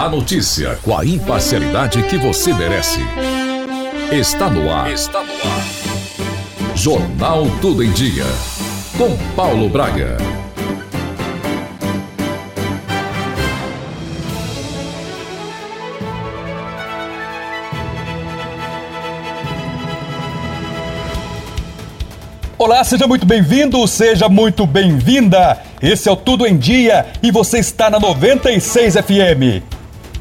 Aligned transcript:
A 0.00 0.08
notícia 0.08 0.78
com 0.82 0.96
a 0.96 1.04
imparcialidade 1.04 2.02
que 2.04 2.16
você 2.16 2.54
merece. 2.54 3.00
Está 4.10 4.48
no 4.48 4.72
ar. 4.72 4.90
Está 4.90 5.22
no 5.22 5.30
ar. 5.30 6.74
Jornal 6.74 7.44
Tudo 7.60 7.84
em 7.84 7.92
Dia. 7.92 8.24
Com 8.96 9.14
Paulo 9.36 9.68
Braga. 9.68 10.16
Olá, 22.56 22.82
seja 22.84 23.06
muito 23.06 23.26
bem-vindo, 23.26 23.86
seja 23.86 24.30
muito 24.30 24.64
bem-vinda. 24.64 25.60
Esse 25.82 26.08
é 26.08 26.12
o 26.12 26.16
Tudo 26.16 26.46
em 26.46 26.56
Dia 26.56 27.06
e 27.22 27.30
você 27.30 27.58
está 27.58 27.90
na 27.90 28.00
96 28.00 28.94
FM. 28.94 29.69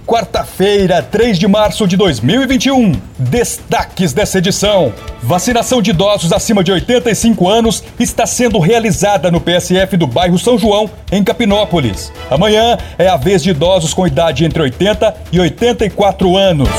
Quarta-feira, 0.09 1.04
3 1.04 1.38
de 1.38 1.48
março 1.48 1.88
de 1.88 1.95
2021. 1.95 2.94
Destaques 3.20 4.12
dessa 4.12 4.40
edição: 4.40 4.91
Vacinação 5.22 5.84
de 5.84 5.91
idosos 5.91 6.34
acima 6.34 6.63
de 6.63 6.72
85 6.72 7.48
anos 7.48 7.84
está 8.00 8.26
sendo 8.26 8.58
realizada 8.58 9.30
no 9.30 9.40
PSF 9.40 9.95
do 9.95 10.08
bairro 10.08 10.40
São 10.40 10.58
João, 10.58 10.90
em 11.12 11.23
Capinópolis. 11.23 12.12
Amanhã 12.27 12.76
é 12.98 13.08
a 13.08 13.17
vez 13.17 13.44
de 13.44 13.52
idosos 13.52 13.94
com 13.94 14.08
idade 14.08 14.44
entre 14.44 14.64
80 14.64 15.16
e 15.31 15.40
84 15.40 16.36
anos. 16.36 16.70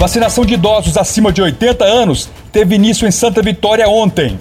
Vacinação 0.00 0.44
de 0.44 0.54
idosos 0.54 0.96
acima 0.96 1.32
de 1.32 1.40
80 1.40 1.84
anos 1.84 2.28
teve 2.50 2.74
início 2.74 3.06
em 3.06 3.12
Santa 3.12 3.40
Vitória 3.40 3.88
ontem. 3.88 4.36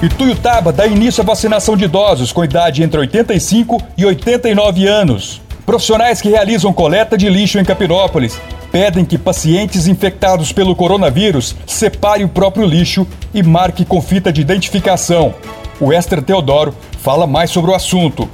Ituiutaba 0.00 0.72
dá 0.72 0.86
início 0.86 1.24
à 1.24 1.26
vacinação 1.26 1.76
de 1.76 1.86
idosos 1.86 2.30
com 2.30 2.44
idade 2.44 2.84
entre 2.84 3.00
85 3.00 3.82
e 3.98 4.06
89 4.06 4.86
anos. 4.86 5.44
Profissionais 5.76 6.22
que 6.22 6.30
realizam 6.30 6.72
coleta 6.72 7.18
de 7.18 7.28
lixo 7.28 7.58
em 7.58 7.64
Capinópolis 7.64 8.40
pedem 8.72 9.04
que 9.04 9.18
pacientes 9.18 9.86
infectados 9.86 10.50
pelo 10.50 10.74
coronavírus 10.74 11.54
separem 11.66 12.24
o 12.24 12.30
próprio 12.30 12.64
lixo 12.64 13.06
e 13.34 13.42
marque 13.42 13.84
com 13.84 14.00
fita 14.00 14.32
de 14.32 14.40
identificação. 14.40 15.34
O 15.78 15.92
Esther 15.92 16.22
Teodoro 16.22 16.74
fala 17.02 17.26
mais 17.26 17.50
sobre 17.50 17.72
o 17.72 17.74
assunto. 17.74 18.26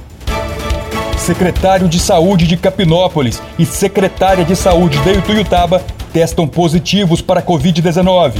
Secretário 1.17 1.89
de 1.89 1.99
Saúde 1.99 2.47
de 2.47 2.55
Capinópolis 2.55 3.41
e 3.59 3.65
secretária 3.65 4.45
de 4.45 4.55
Saúde 4.55 4.97
de 4.99 5.11
Ituiutaba 5.11 5.83
testam 6.13 6.47
positivos 6.47 7.21
para 7.21 7.41
a 7.41 7.43
Covid-19. 7.43 8.35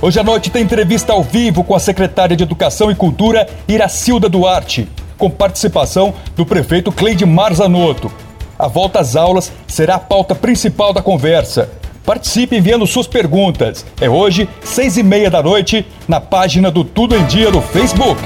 Hoje 0.00 0.18
à 0.18 0.24
noite 0.24 0.48
tem 0.48 0.62
entrevista 0.62 1.12
ao 1.12 1.22
vivo 1.22 1.62
com 1.62 1.74
a 1.74 1.78
secretária 1.78 2.34
de 2.34 2.44
Educação 2.44 2.90
e 2.90 2.94
Cultura, 2.94 3.46
Iracilda 3.68 4.26
Duarte, 4.26 4.88
com 5.22 5.30
participação 5.30 6.12
do 6.34 6.44
prefeito 6.44 6.90
Cleide 6.90 7.24
Marzanotto. 7.24 8.10
A 8.58 8.66
volta 8.66 8.98
às 8.98 9.14
aulas 9.14 9.52
será 9.68 9.94
a 9.94 10.00
pauta 10.00 10.34
principal 10.34 10.92
da 10.92 11.00
conversa. 11.00 11.70
Participe 12.04 12.56
enviando 12.56 12.84
suas 12.88 13.06
perguntas. 13.06 13.86
É 14.00 14.10
hoje, 14.10 14.48
seis 14.64 14.96
e 14.96 15.02
meia 15.04 15.30
da 15.30 15.40
noite, 15.40 15.86
na 16.08 16.20
página 16.20 16.72
do 16.72 16.82
Tudo 16.82 17.14
em 17.14 17.24
Dia 17.26 17.52
no 17.52 17.62
Facebook. 17.62 18.20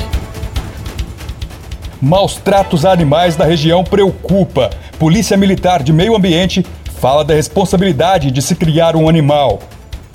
Maus 2.00 2.36
tratos 2.36 2.86
a 2.86 2.92
animais 2.92 3.36
da 3.36 3.44
região 3.44 3.84
preocupa. 3.84 4.70
Polícia 4.98 5.36
Militar 5.36 5.82
de 5.82 5.92
Meio 5.92 6.16
Ambiente 6.16 6.64
fala 6.98 7.22
da 7.22 7.34
responsabilidade 7.34 8.30
de 8.30 8.40
se 8.40 8.54
criar 8.54 8.96
um 8.96 9.06
animal. 9.06 9.58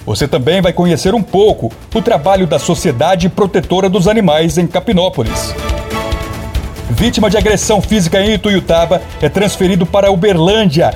Você 0.03 0.27
também 0.27 0.61
vai 0.61 0.73
conhecer 0.73 1.13
um 1.13 1.21
pouco 1.21 1.71
o 1.93 2.01
trabalho 2.01 2.47
da 2.47 2.57
Sociedade 2.57 3.29
Protetora 3.29 3.87
dos 3.87 4.07
Animais 4.07 4.57
em 4.57 4.65
Capinópolis. 4.65 5.53
Vítima 6.91 7.29
de 7.29 7.37
agressão 7.37 7.81
física 7.81 8.21
em 8.21 8.33
Ituiutaba 8.33 9.01
é 9.21 9.29
transferido 9.29 9.85
para 9.85 10.11
Uberlândia. 10.11 10.93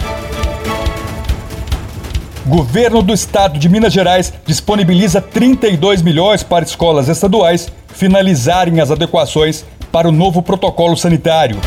Governo 2.45 3.01
do 3.01 3.13
Estado 3.13 3.57
de 3.57 3.69
Minas 3.69 3.93
Gerais 3.93 4.33
disponibiliza 4.45 5.21
32 5.21 6.01
milhões 6.01 6.43
para 6.43 6.65
escolas 6.65 7.07
estaduais 7.07 7.71
finalizarem 7.87 8.81
as 8.81 8.91
adequações 8.91 9.63
para 9.89 10.09
o 10.09 10.11
novo 10.11 10.41
protocolo 10.41 10.97
sanitário. 10.97 11.61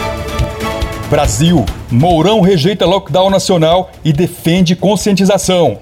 Brasil. 1.08 1.64
Mourão 1.90 2.42
rejeita 2.42 2.84
lockdown 2.84 3.30
nacional 3.30 3.90
e 4.04 4.12
defende 4.12 4.76
conscientização. 4.76 5.78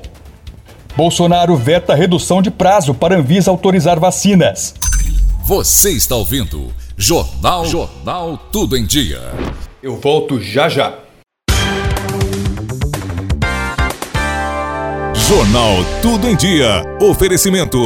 Bolsonaro 0.96 1.56
veta 1.56 1.96
redução 1.96 2.40
de 2.40 2.52
prazo 2.52 2.94
para 2.94 3.16
Anvisa 3.16 3.50
autorizar 3.50 3.98
vacinas. 3.98 4.72
Você 5.44 5.90
está 5.90 6.14
ouvindo 6.14 6.72
Jornal 6.98 7.66
Jornal 7.66 8.38
Tudo 8.50 8.74
em 8.74 8.86
Dia. 8.86 9.20
Eu 9.82 10.00
volto 10.00 10.40
já 10.40 10.66
já. 10.66 10.98
Jornal 15.14 15.74
Tudo 16.00 16.26
em 16.26 16.34
Dia. 16.34 16.82
Oferecimento. 16.98 17.84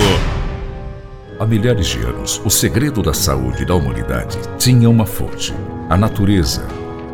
Há 1.41 1.44
milhares 1.44 1.88
de 1.88 1.98
anos, 1.98 2.41
o 2.44 2.50
segredo 2.50 3.03
da 3.03 3.12
saúde 3.12 3.65
da 3.65 3.75
humanidade 3.75 4.38
tinha 4.59 4.88
uma 4.88 5.04
fonte: 5.04 5.53
a 5.88 5.97
natureza 5.97 6.65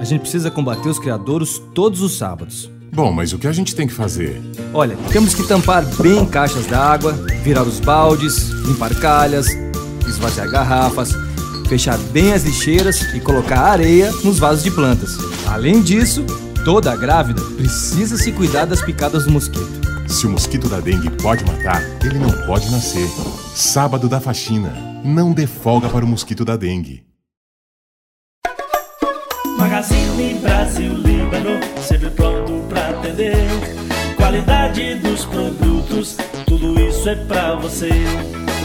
a 0.00 0.04
gente 0.04 0.20
precisa 0.20 0.50
combater 0.50 0.88
os 0.88 0.98
criadouros 0.98 1.60
todos 1.74 2.00
os 2.00 2.16
sábados. 2.16 2.70
Bom, 2.92 3.12
mas 3.12 3.32
o 3.32 3.38
que 3.38 3.46
a 3.46 3.52
gente 3.52 3.74
tem 3.74 3.86
que 3.86 3.92
fazer? 3.92 4.40
Olha, 4.72 4.96
temos 5.12 5.34
que 5.34 5.46
tampar 5.46 5.84
bem 6.00 6.24
caixas 6.24 6.66
d'água, 6.66 7.12
virar 7.42 7.62
os 7.62 7.80
baldes, 7.80 8.48
limpar 8.66 8.94
calhas, 8.94 9.48
esvaziar 10.06 10.50
garrafas, 10.50 11.12
fechar 11.68 11.98
bem 12.12 12.32
as 12.32 12.44
lixeiras 12.44 13.02
e 13.14 13.20
colocar 13.20 13.60
areia 13.60 14.10
nos 14.24 14.38
vasos 14.38 14.64
de 14.64 14.70
plantas. 14.70 15.16
Além 15.46 15.82
disso, 15.82 16.24
toda 16.64 16.96
grávida 16.96 17.42
precisa 17.56 18.16
se 18.16 18.32
cuidar 18.32 18.64
das 18.64 18.80
picadas 18.80 19.24
do 19.24 19.32
mosquito. 19.32 19.86
Se 20.08 20.26
o 20.26 20.30
mosquito 20.30 20.68
da 20.68 20.80
dengue 20.80 21.10
pode 21.10 21.44
matar, 21.44 21.82
ele 22.02 22.18
não 22.18 22.30
pode 22.46 22.70
nascer. 22.70 23.08
Sábado 23.54 24.08
da 24.08 24.20
faxina. 24.20 24.72
Não 25.04 25.32
dê 25.32 25.46
folga 25.46 25.88
para 25.88 26.04
o 26.04 26.08
mosquito 26.08 26.44
da 26.44 26.56
dengue. 26.56 27.04
Magazine 29.86 30.34
Brasil 30.40 30.94
Líbano, 30.94 31.60
sempre 31.80 32.10
pronto 32.10 32.66
pra 32.68 32.88
atender. 32.88 33.36
Qualidade 34.16 34.96
dos 34.96 35.24
produtos, 35.26 36.16
tudo 36.44 36.80
isso 36.80 37.08
é 37.08 37.14
pra 37.14 37.54
você. 37.54 37.90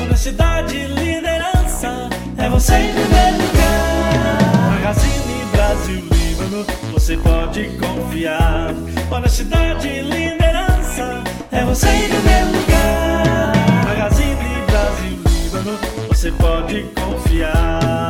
Honestidade, 0.01 0.87
liderança, 0.87 2.09
é 2.37 2.49
você 2.49 2.73
em 2.73 2.93
primeiro 2.93 3.37
lugar. 3.37 4.71
Magazine 4.71 5.45
Brasil 5.51 6.03
Líbano, 6.11 6.65
você 6.91 7.17
pode 7.17 7.69
confiar. 7.77 8.73
Honestidade, 9.11 10.01
liderança, 10.01 11.23
é 11.51 11.63
você 11.63 11.87
em 11.87 12.09
primeiro 12.09 12.47
lugar. 12.47 13.53
Magazine 13.85 14.63
Brasil 14.65 15.19
Líbano, 15.43 15.77
você 16.07 16.31
pode 16.31 16.83
confiar. 16.95 18.09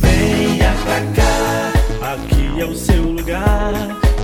Venha 0.00 0.72
pra 0.84 1.00
cá. 1.14 1.25
É 2.58 2.64
o 2.64 2.74
seu 2.74 3.02
lugar, 3.02 3.72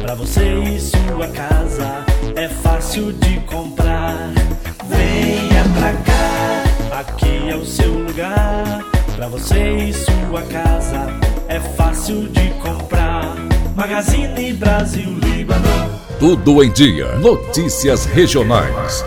para 0.00 0.14
você 0.14 0.54
e 0.54 0.80
sua 0.80 1.28
casa. 1.28 2.04
É 2.34 2.48
fácil 2.48 3.12
de 3.12 3.38
comprar. 3.40 4.32
Venha 4.88 5.64
pra 5.78 5.92
cá. 6.02 7.00
Aqui 7.00 7.50
é 7.50 7.54
o 7.54 7.64
seu 7.64 7.92
lugar, 7.92 8.84
para 9.14 9.28
você 9.28 9.76
e 9.76 9.92
sua 9.92 10.40
casa. 10.50 11.08
É 11.46 11.60
fácil 11.60 12.26
de 12.28 12.48
comprar. 12.54 13.36
Magazine 13.76 14.54
Brasil 14.54 15.14
Líbano. 15.18 16.00
Tudo 16.18 16.64
em 16.64 16.70
dia. 16.72 17.14
Notícias 17.16 18.06
regionais. 18.06 19.04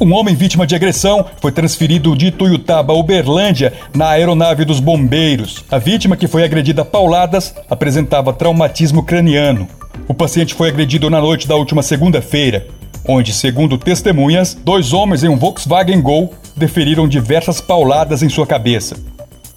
Um 0.00 0.14
homem 0.14 0.32
vítima 0.32 0.64
de 0.64 0.76
agressão 0.76 1.26
foi 1.40 1.50
transferido 1.50 2.16
de 2.16 2.28
Ituiutaba 2.28 2.92
a 2.92 2.96
Uberlândia 2.96 3.72
na 3.92 4.10
aeronave 4.10 4.64
dos 4.64 4.78
bombeiros. 4.78 5.64
A 5.68 5.76
vítima, 5.78 6.16
que 6.16 6.28
foi 6.28 6.44
agredida 6.44 6.82
a 6.82 6.84
pauladas, 6.84 7.52
apresentava 7.68 8.32
traumatismo 8.32 9.02
craniano. 9.02 9.66
O 10.06 10.14
paciente 10.14 10.54
foi 10.54 10.68
agredido 10.68 11.10
na 11.10 11.20
noite 11.20 11.48
da 11.48 11.56
última 11.56 11.82
segunda-feira, 11.82 12.68
onde, 13.04 13.32
segundo 13.32 13.76
testemunhas, 13.76 14.54
dois 14.54 14.92
homens 14.92 15.24
em 15.24 15.28
um 15.28 15.36
Volkswagen 15.36 16.00
Gol 16.00 16.32
deferiram 16.56 17.08
diversas 17.08 17.60
pauladas 17.60 18.22
em 18.22 18.28
sua 18.28 18.46
cabeça. 18.46 18.96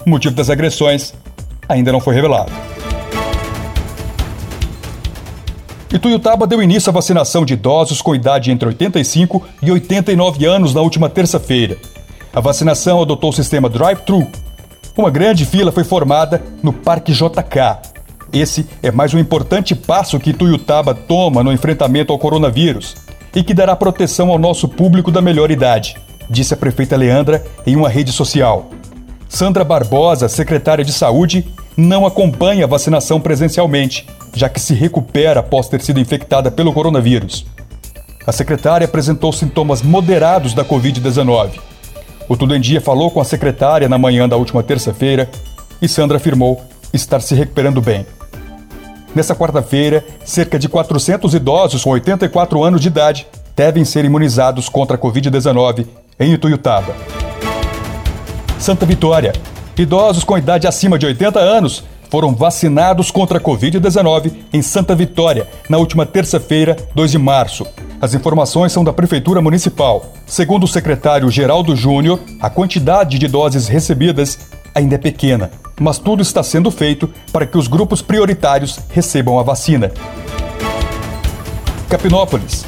O 0.04 0.10
motivo 0.10 0.34
das 0.34 0.50
agressões 0.50 1.14
ainda 1.68 1.92
não 1.92 2.00
foi 2.00 2.16
revelado. 2.16 2.50
Ituiutaba 5.92 6.46
deu 6.46 6.62
início 6.62 6.88
à 6.88 6.92
vacinação 6.92 7.44
de 7.44 7.52
idosos 7.52 8.00
com 8.00 8.14
idade 8.14 8.50
entre 8.50 8.66
85 8.66 9.42
e 9.62 9.70
89 9.70 10.46
anos 10.46 10.72
na 10.72 10.80
última 10.80 11.10
terça-feira. 11.10 11.76
A 12.32 12.40
vacinação 12.40 13.02
adotou 13.02 13.28
o 13.28 13.32
sistema 13.32 13.68
drive-thru. 13.68 14.26
Uma 14.96 15.10
grande 15.10 15.44
fila 15.44 15.70
foi 15.70 15.84
formada 15.84 16.42
no 16.62 16.72
Parque 16.72 17.12
JK. 17.12 17.92
Esse 18.32 18.66
é 18.82 18.90
mais 18.90 19.12
um 19.12 19.18
importante 19.18 19.74
passo 19.74 20.18
que 20.18 20.30
Ituiutaba 20.30 20.94
toma 20.94 21.42
no 21.42 21.52
enfrentamento 21.52 22.10
ao 22.10 22.18
coronavírus 22.18 22.96
e 23.34 23.42
que 23.44 23.52
dará 23.52 23.76
proteção 23.76 24.30
ao 24.30 24.38
nosso 24.38 24.66
público 24.66 25.10
da 25.10 25.20
melhor 25.20 25.50
idade, 25.50 25.98
disse 26.30 26.54
a 26.54 26.56
prefeita 26.56 26.96
Leandra 26.96 27.44
em 27.66 27.76
uma 27.76 27.90
rede 27.90 28.12
social. 28.12 28.70
Sandra 29.28 29.64
Barbosa, 29.64 30.26
secretária 30.28 30.84
de 30.84 30.92
Saúde, 30.92 31.46
não 31.76 32.06
acompanha 32.06 32.64
a 32.64 32.68
vacinação 32.68 33.20
presencialmente, 33.20 34.06
já 34.34 34.48
que 34.48 34.60
se 34.60 34.74
recupera 34.74 35.40
após 35.40 35.68
ter 35.68 35.80
sido 35.80 36.00
infectada 36.00 36.50
pelo 36.50 36.72
coronavírus. 36.72 37.46
A 38.26 38.32
secretária 38.32 38.84
apresentou 38.84 39.32
sintomas 39.32 39.82
moderados 39.82 40.54
da 40.54 40.64
Covid-19. 40.64 41.58
O 42.28 42.36
Tudo 42.36 42.54
em 42.54 42.60
Dia 42.60 42.80
falou 42.80 43.10
com 43.10 43.20
a 43.20 43.24
secretária 43.24 43.88
na 43.88 43.98
manhã 43.98 44.28
da 44.28 44.36
última 44.36 44.62
terça-feira 44.62 45.28
e 45.80 45.88
Sandra 45.88 46.18
afirmou 46.18 46.62
estar 46.92 47.20
se 47.20 47.34
recuperando 47.34 47.80
bem. 47.80 48.06
Nessa 49.14 49.34
quarta-feira, 49.34 50.04
cerca 50.24 50.58
de 50.58 50.68
400 50.68 51.34
idosos 51.34 51.82
com 51.82 51.90
84 51.90 52.62
anos 52.62 52.80
de 52.80 52.88
idade 52.88 53.26
devem 53.54 53.84
ser 53.84 54.04
imunizados 54.04 54.68
contra 54.68 54.96
a 54.96 54.98
Covid-19 54.98 55.86
em 56.18 56.32
Ituiutaba. 56.32 56.94
Santa 58.58 58.86
Vitória. 58.86 59.32
Idosos 59.76 60.22
com 60.22 60.36
idade 60.36 60.66
acima 60.66 60.98
de 60.98 61.06
80 61.06 61.40
anos 61.40 61.82
foram 62.10 62.34
vacinados 62.34 63.10
contra 63.10 63.38
a 63.38 63.40
Covid-19 63.40 64.32
em 64.52 64.60
Santa 64.60 64.94
Vitória 64.94 65.48
na 65.66 65.78
última 65.78 66.04
terça-feira, 66.04 66.76
2 66.94 67.12
de 67.12 67.18
março. 67.18 67.66
As 67.98 68.12
informações 68.12 68.70
são 68.70 68.84
da 68.84 68.92
Prefeitura 68.92 69.40
Municipal. 69.40 70.04
Segundo 70.26 70.64
o 70.64 70.68
secretário 70.68 71.30
Geraldo 71.30 71.74
Júnior, 71.74 72.20
a 72.38 72.50
quantidade 72.50 73.18
de 73.18 73.26
doses 73.26 73.66
recebidas 73.66 74.38
ainda 74.74 74.96
é 74.96 74.98
pequena, 74.98 75.50
mas 75.80 75.98
tudo 75.98 76.20
está 76.20 76.42
sendo 76.42 76.70
feito 76.70 77.08
para 77.32 77.46
que 77.46 77.56
os 77.56 77.66
grupos 77.66 78.02
prioritários 78.02 78.78
recebam 78.90 79.38
a 79.38 79.42
vacina. 79.42 79.90
Capinópolis. 81.88 82.66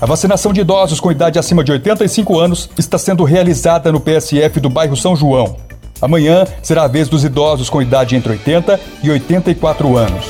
A 0.00 0.06
vacinação 0.06 0.54
de 0.54 0.62
idosos 0.62 1.00
com 1.00 1.12
idade 1.12 1.38
acima 1.38 1.62
de 1.62 1.72
85 1.72 2.38
anos 2.38 2.70
está 2.78 2.96
sendo 2.96 3.24
realizada 3.24 3.92
no 3.92 4.00
PSF 4.00 4.58
do 4.58 4.70
bairro 4.70 4.96
São 4.96 5.14
João. 5.14 5.69
Amanhã 6.00 6.44
será 6.62 6.84
a 6.84 6.88
vez 6.88 7.08
dos 7.08 7.24
idosos 7.24 7.68
com 7.68 7.82
idade 7.82 8.16
entre 8.16 8.32
80 8.32 8.80
e 9.02 9.10
84 9.10 9.96
anos. 9.96 10.26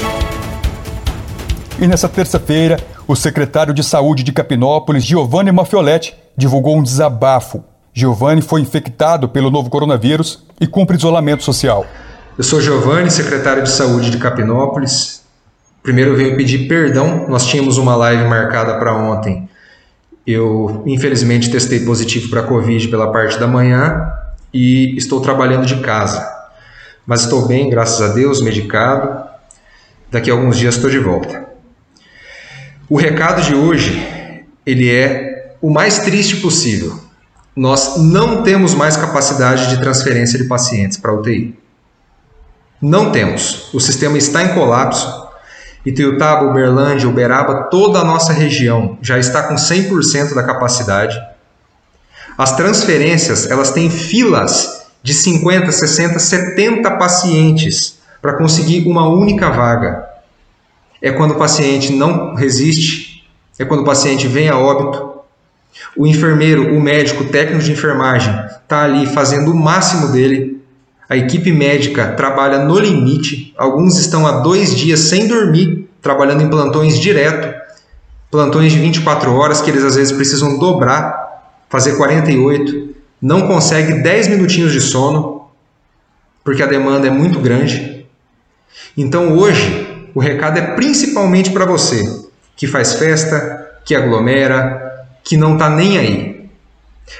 E 1.79 1.87
nessa 1.87 2.09
terça-feira, 2.09 2.79
o 3.07 3.15
secretário 3.15 3.73
de 3.73 3.83
Saúde 3.85 4.23
de 4.23 4.33
Capinópolis, 4.33 5.05
Giovanni 5.05 5.53
Mafioletti, 5.53 6.15
divulgou 6.37 6.77
um 6.77 6.83
desabafo. 6.83 7.65
Giovanni 7.95 8.43
foi 8.43 8.61
infectado 8.61 9.29
pelo 9.29 9.51
novo 9.51 9.71
coronavírus 9.71 10.45
e 10.61 10.67
cumpre 10.67 10.97
isolamento 10.97 11.43
social. 11.43 11.87
Eu 12.37 12.45
sou 12.45 12.61
Giovanni, 12.61 13.11
secretário 13.11 13.63
de 13.63 13.71
Saúde 13.71 14.11
de 14.11 14.19
Capinópolis. 14.19 15.23
Primeiro 15.83 16.11
eu 16.13 16.17
venho 16.17 16.37
pedir 16.37 16.69
perdão, 16.69 17.27
nós 17.29 17.47
tínhamos 17.47 17.79
uma 17.79 17.97
live 17.97 18.25
marcada 18.25 18.79
para 18.79 18.95
ontem 18.95 19.49
eu, 20.27 20.83
infelizmente, 20.87 21.51
testei 21.51 21.81
positivo 21.81 22.29
para 22.29 22.43
Covid 22.43 22.89
pela 22.89 23.11
parte 23.11 23.39
da 23.39 23.47
manhã 23.47 24.13
e 24.53 24.97
estou 24.97 25.21
trabalhando 25.21 25.67
de 25.67 25.77
casa. 25.81 26.29
Mas 27.07 27.23
estou 27.23 27.47
bem, 27.47 27.71
graças 27.71 28.01
a 28.01 28.13
Deus, 28.13 28.41
medicado. 28.41 29.29
Daqui 30.11 30.31
a 30.31 30.35
alguns 30.35 30.59
dias 30.59 30.75
estou 30.75 30.91
de 30.91 30.99
volta. 30.99 31.49
O 32.89 32.97
recado 32.97 33.43
de 33.43 33.55
hoje, 33.55 34.01
ele 34.67 34.91
é 34.91 35.57
o 35.61 35.71
mais 35.71 36.01
triste 36.01 36.37
possível. 36.37 36.99
Nós 37.55 37.97
não 37.99 38.43
temos 38.43 38.75
mais 38.75 38.97
capacidade 38.97 39.69
de 39.69 39.81
transferência 39.81 40.39
de 40.39 40.45
pacientes 40.45 40.97
para 40.97 41.13
UTI. 41.13 41.59
Não 42.81 43.13
temos. 43.13 43.73
O 43.73 43.81
sistema 43.81 44.17
está 44.17 44.43
em 44.43 44.55
colapso 44.55 45.31
Ituiutaba, 45.85 46.47
Uberlândia, 46.47 47.09
Uberaba, 47.09 47.69
toda 47.71 48.01
a 48.01 48.05
nossa 48.05 48.33
região 48.33 48.99
já 49.01 49.19
está 49.19 49.45
com 49.45 49.55
100% 49.55 50.35
da 50.35 50.43
capacidade. 50.43 51.19
As 52.37 52.57
transferências, 52.57 53.51
elas 53.51 53.71
têm 53.71 53.91
filas 53.91 54.87
de 55.03 55.15
50, 55.15 55.71
60, 55.71 56.19
70 56.19 56.91
pacientes 56.93 57.99
para 58.21 58.37
conseguir 58.37 58.87
uma 58.87 59.09
única 59.09 59.51
vaga. 59.51 60.05
É 61.01 61.11
quando 61.11 61.33
o 61.33 61.39
paciente 61.39 61.93
não 61.93 62.35
resiste, 62.35 63.25
é 63.59 63.65
quando 63.65 63.81
o 63.81 63.85
paciente 63.85 64.27
vem 64.27 64.49
a 64.49 64.59
óbito. 64.59 65.11
O 65.97 66.07
enfermeiro, 66.07 66.75
o 66.75 66.81
médico, 66.81 67.25
o 67.25 67.29
técnico 67.29 67.63
de 67.63 67.73
enfermagem 67.73 68.35
está 68.63 68.85
ali 68.85 69.07
fazendo 69.07 69.53
o 69.53 69.57
máximo 69.57 70.09
dele 70.09 70.61
a 71.11 71.17
equipe 71.17 71.51
médica 71.51 72.13
trabalha 72.13 72.61
no 72.61 72.79
limite, 72.79 73.53
alguns 73.59 73.99
estão 73.99 74.29
há 74.29 74.43
dois 74.43 74.77
dias 74.77 75.01
sem 75.01 75.27
dormir, 75.27 75.91
trabalhando 76.01 76.45
em 76.45 76.49
plantões 76.49 77.01
direto, 77.01 77.53
plantões 78.31 78.71
de 78.71 78.79
24 78.79 79.35
horas 79.35 79.61
que 79.61 79.69
eles 79.69 79.83
às 79.83 79.97
vezes 79.97 80.13
precisam 80.13 80.57
dobrar, 80.57 81.20
fazer 81.71 81.97
48, 81.97 82.95
não 83.23 83.47
consegue 83.47 84.03
10 84.03 84.29
minutinhos 84.29 84.73
de 84.73 84.81
sono, 84.83 85.49
porque 86.45 86.63
a 86.63 86.67
demanda 86.67 87.07
é 87.07 87.11
muito 87.11 87.39
grande. 87.39 88.07
Então 88.95 89.39
hoje, 89.39 90.11
o 90.15 90.21
recado 90.21 90.59
é 90.59 90.75
principalmente 90.75 91.51
para 91.51 91.65
você 91.65 92.05
que 92.55 92.67
faz 92.67 92.93
festa, 92.93 93.81
que 93.87 93.95
aglomera, 93.95 95.07
que 95.25 95.39
não 95.39 95.55
está 95.55 95.71
nem 95.71 95.97
aí. 95.97 96.51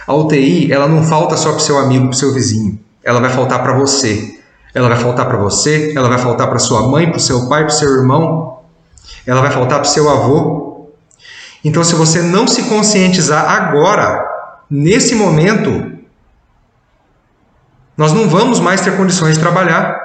A 0.07 0.15
UTI 0.15 0.71
ela 0.71 0.87
não 0.87 1.03
falta 1.03 1.39
só 1.39 1.53
para 1.53 1.61
seu 1.61 1.79
amigo, 1.79 2.09
para 2.09 2.19
seu 2.19 2.35
vizinho 2.35 2.79
ela 3.03 3.21
vai 3.21 3.31
faltar 3.31 3.63
para 3.63 3.73
você. 3.73 4.39
Ela 4.73 4.89
vai 4.89 4.99
faltar 4.99 5.27
para 5.27 5.37
você, 5.37 5.93
ela 5.97 6.09
vai 6.09 6.19
faltar 6.19 6.49
para 6.49 6.59
sua 6.59 6.89
mãe, 6.89 7.11
para 7.11 7.19
seu 7.19 7.49
pai, 7.49 7.63
para 7.63 7.71
seu 7.71 7.89
irmão, 7.89 8.61
ela 9.27 9.41
vai 9.41 9.51
faltar 9.51 9.81
para 9.81 9.89
seu 9.89 10.09
avô. 10.09 10.91
Então, 11.65 11.83
se 11.83 11.95
você 11.97 12.23
não 12.23 12.47
se 12.47 12.63
conscientizar 12.65 13.51
agora, 13.51 14.25
nesse 14.71 15.15
momento, 15.15 15.99
nós 17.97 18.13
não 18.13 18.29
vamos 18.29 18.61
mais 18.61 18.81
ter 18.81 18.97
condições 18.97 19.35
de 19.35 19.41
trabalhar. 19.41 19.99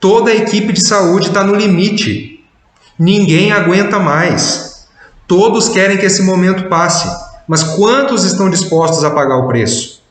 Toda 0.00 0.30
a 0.30 0.34
equipe 0.34 0.72
de 0.72 0.86
saúde 0.86 1.28
está 1.28 1.42
no 1.42 1.54
limite. 1.54 2.46
Ninguém 2.98 3.52
aguenta 3.52 3.98
mais. 3.98 4.88
Todos 5.26 5.68
querem 5.68 5.98
que 5.98 6.06
esse 6.06 6.22
momento 6.22 6.68
passe, 6.68 7.06
mas 7.46 7.62
quantos 7.62 8.24
estão 8.24 8.48
dispostos 8.48 9.04
a 9.04 9.10
pagar 9.10 9.36
o 9.36 9.48
preço? 9.48 10.02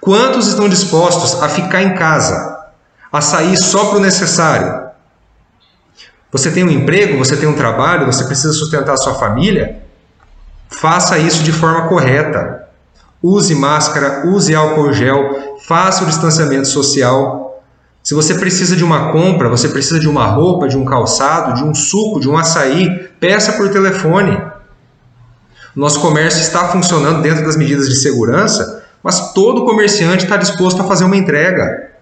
Quantos 0.00 0.46
estão 0.46 0.68
dispostos 0.68 1.42
a 1.42 1.48
ficar 1.48 1.82
em 1.82 1.94
casa, 1.94 2.68
a 3.10 3.20
sair 3.20 3.56
só 3.56 3.86
para 3.86 3.98
o 3.98 4.00
necessário? 4.00 4.84
Você 6.30 6.50
tem 6.50 6.62
um 6.62 6.70
emprego, 6.70 7.18
você 7.18 7.36
tem 7.36 7.48
um 7.48 7.56
trabalho, 7.56 8.06
você 8.06 8.24
precisa 8.24 8.52
sustentar 8.52 8.96
sua 8.96 9.14
família? 9.14 9.82
Faça 10.68 11.18
isso 11.18 11.42
de 11.42 11.52
forma 11.52 11.88
correta. 11.88 12.63
Use 13.26 13.54
máscara, 13.54 14.26
use 14.26 14.54
álcool 14.54 14.92
gel, 14.92 15.56
faça 15.66 16.04
o 16.04 16.06
distanciamento 16.06 16.68
social. 16.68 17.64
Se 18.02 18.12
você 18.12 18.34
precisa 18.34 18.76
de 18.76 18.84
uma 18.84 19.12
compra, 19.12 19.48
você 19.48 19.66
precisa 19.70 19.98
de 19.98 20.06
uma 20.06 20.26
roupa, 20.26 20.68
de 20.68 20.76
um 20.76 20.84
calçado, 20.84 21.54
de 21.54 21.64
um 21.64 21.74
suco, 21.74 22.20
de 22.20 22.28
um 22.28 22.36
açaí, 22.36 23.08
peça 23.18 23.54
por 23.54 23.70
telefone. 23.70 24.38
Nosso 25.74 26.00
comércio 26.02 26.42
está 26.42 26.68
funcionando 26.68 27.22
dentro 27.22 27.42
das 27.46 27.56
medidas 27.56 27.88
de 27.88 27.96
segurança, 27.96 28.84
mas 29.02 29.32
todo 29.32 29.64
comerciante 29.64 30.24
está 30.24 30.36
disposto 30.36 30.82
a 30.82 30.84
fazer 30.84 31.04
uma 31.04 31.16
entrega. 31.16 31.92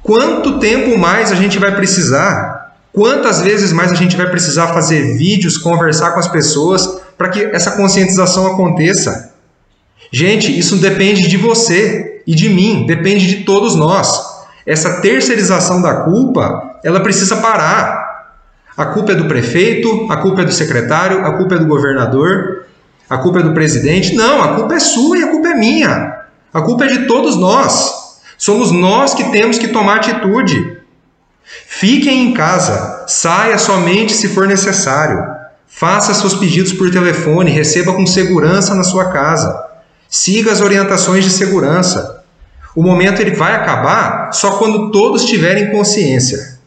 Quanto 0.00 0.60
tempo 0.60 0.96
mais 0.96 1.32
a 1.32 1.34
gente 1.34 1.58
vai 1.58 1.74
precisar? 1.74 2.76
Quantas 2.92 3.40
vezes 3.40 3.72
mais 3.72 3.90
a 3.90 3.96
gente 3.96 4.16
vai 4.16 4.30
precisar 4.30 4.68
fazer 4.68 5.16
vídeos, 5.18 5.58
conversar 5.58 6.12
com 6.12 6.20
as 6.20 6.28
pessoas 6.28 6.99
para 7.20 7.28
que 7.28 7.44
essa 7.54 7.72
conscientização 7.72 8.46
aconteça? 8.46 9.34
Gente, 10.10 10.58
isso 10.58 10.78
depende 10.78 11.28
de 11.28 11.36
você 11.36 12.22
e 12.26 12.34
de 12.34 12.48
mim, 12.48 12.86
depende 12.86 13.26
de 13.26 13.44
todos 13.44 13.76
nós. 13.76 14.08
Essa 14.64 15.02
terceirização 15.02 15.82
da 15.82 15.96
culpa, 15.96 16.78
ela 16.82 17.00
precisa 17.00 17.36
parar. 17.36 18.38
A 18.74 18.86
culpa 18.86 19.12
é 19.12 19.14
do 19.14 19.26
prefeito, 19.26 20.10
a 20.10 20.16
culpa 20.16 20.40
é 20.40 20.44
do 20.46 20.52
secretário, 20.52 21.26
a 21.26 21.36
culpa 21.36 21.56
é 21.56 21.58
do 21.58 21.66
governador, 21.66 22.64
a 23.10 23.18
culpa 23.18 23.40
é 23.40 23.42
do 23.42 23.52
presidente. 23.52 24.14
Não, 24.14 24.42
a 24.42 24.54
culpa 24.54 24.76
é 24.76 24.80
sua 24.80 25.18
e 25.18 25.22
a 25.22 25.28
culpa 25.28 25.48
é 25.48 25.54
minha. 25.54 26.20
A 26.54 26.62
culpa 26.62 26.86
é 26.86 26.88
de 26.88 27.06
todos 27.06 27.36
nós. 27.36 28.22
Somos 28.38 28.72
nós 28.72 29.12
que 29.12 29.24
temos 29.24 29.58
que 29.58 29.68
tomar 29.68 29.96
atitude. 29.96 30.78
Fiquem 31.66 32.28
em 32.28 32.32
casa, 32.32 33.04
saia 33.06 33.58
somente 33.58 34.14
se 34.14 34.26
for 34.28 34.48
necessário. 34.48 35.38
Faça 35.80 36.12
seus 36.12 36.34
pedidos 36.34 36.74
por 36.74 36.90
telefone, 36.90 37.50
receba 37.50 37.94
com 37.94 38.04
segurança 38.04 38.74
na 38.74 38.84
sua 38.84 39.06
casa. 39.06 39.64
Siga 40.10 40.52
as 40.52 40.60
orientações 40.60 41.24
de 41.24 41.30
segurança. 41.30 42.22
O 42.76 42.82
momento 42.82 43.22
ele 43.22 43.30
vai 43.30 43.54
acabar 43.54 44.30
só 44.30 44.58
quando 44.58 44.90
todos 44.90 45.24
tiverem 45.24 45.70
consciência. 45.70 46.58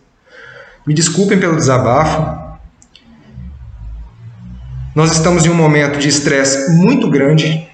Me 0.83 0.95
desculpem 0.95 1.39
pelo 1.39 1.55
desabafo. 1.55 2.57
Nós 4.95 5.11
estamos 5.11 5.45
em 5.45 5.49
um 5.51 5.53
momento 5.53 5.99
de 5.99 6.07
estresse 6.07 6.71
muito 6.71 7.07
grande. 7.07 7.69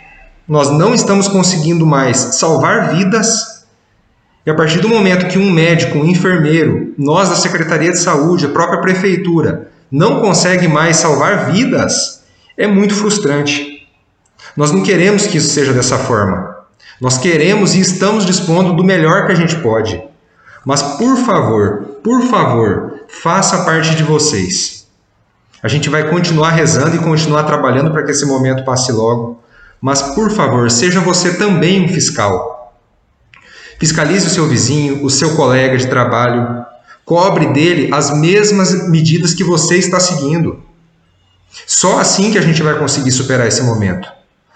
Nós 0.46 0.70
não 0.70 0.94
estamos 0.94 1.30
conseguindo 1.30 1.86
mais 1.86 2.18
salvar 2.18 2.94
vidas. 2.94 3.64
E 4.46 4.52
a 4.52 4.56
partir 4.56 4.82
do 4.82 4.90
momento 4.90 5.30
que 5.30 5.40
um 5.40 5.50
médico, 5.50 6.00
um 6.00 6.06
enfermeiro, 6.06 6.94
nós 6.98 7.30
da 7.30 7.36
Secretaria 7.36 7.94
de 7.94 8.00
Saúde, 8.00 8.48
a 8.48 8.50
própria 8.50 8.82
prefeitura, 8.82 9.69
não 9.92 10.22
consegue 10.22 10.68
mais 10.68 10.98
salvar 10.98 11.52
vidas, 11.52 12.24
é 12.58 12.68
muito 12.68 12.94
frustrante. 12.94 13.88
Nós 14.56 14.72
não 14.72 14.84
queremos 14.84 15.28
que 15.28 15.38
isso 15.38 15.50
seja 15.50 15.74
dessa 15.74 15.98
forma. 15.98 16.58
Nós 17.00 17.18
queremos 17.18 17.76
e 17.76 17.80
estamos 17.80 18.26
dispondo 18.26 18.74
do 18.74 18.84
melhor 18.84 19.26
que 19.26 19.32
a 19.32 19.36
gente 19.36 19.56
pode. 19.58 20.02
Mas 20.66 20.82
por 20.82 21.18
favor, 21.18 22.00
por 22.04 22.24
favor, 22.24 23.02
faça 23.08 23.64
parte 23.64 23.96
de 23.96 24.04
vocês. 24.04 24.88
A 25.64 25.68
gente 25.68 25.90
vai 25.90 26.10
continuar 26.10 26.52
rezando 26.52 26.96
e 26.96 27.00
continuar 27.00 27.44
trabalhando 27.44 27.92
para 27.92 28.04
que 28.04 28.12
esse 28.12 28.26
momento 28.26 28.64
passe 28.64 28.92
logo. 28.92 29.42
Mas 29.82 30.02
por 30.02 30.30
favor, 30.32 30.70
seja 30.70 31.00
você 31.00 31.36
também 31.36 31.86
um 31.86 31.88
fiscal. 31.88 32.76
Fiscalize 33.80 34.28
o 34.28 34.30
seu 34.30 34.48
vizinho, 34.48 35.06
o 35.06 35.10
seu 35.10 35.36
colega 35.36 35.78
de 35.78 35.88
trabalho. 35.88 36.66
Cobre 37.10 37.48
dele 37.48 37.90
as 37.92 38.16
mesmas 38.16 38.88
medidas 38.88 39.34
que 39.34 39.44
você 39.44 39.80
está 39.80 40.00
seguindo. 40.00 40.62
Só 41.66 42.00
assim 42.00 42.32
que 42.32 42.38
a 42.38 42.42
gente 42.42 42.62
vai 42.62 42.78
conseguir 42.78 43.12
superar 43.12 43.48
esse 43.48 43.64
momento. 43.64 44.08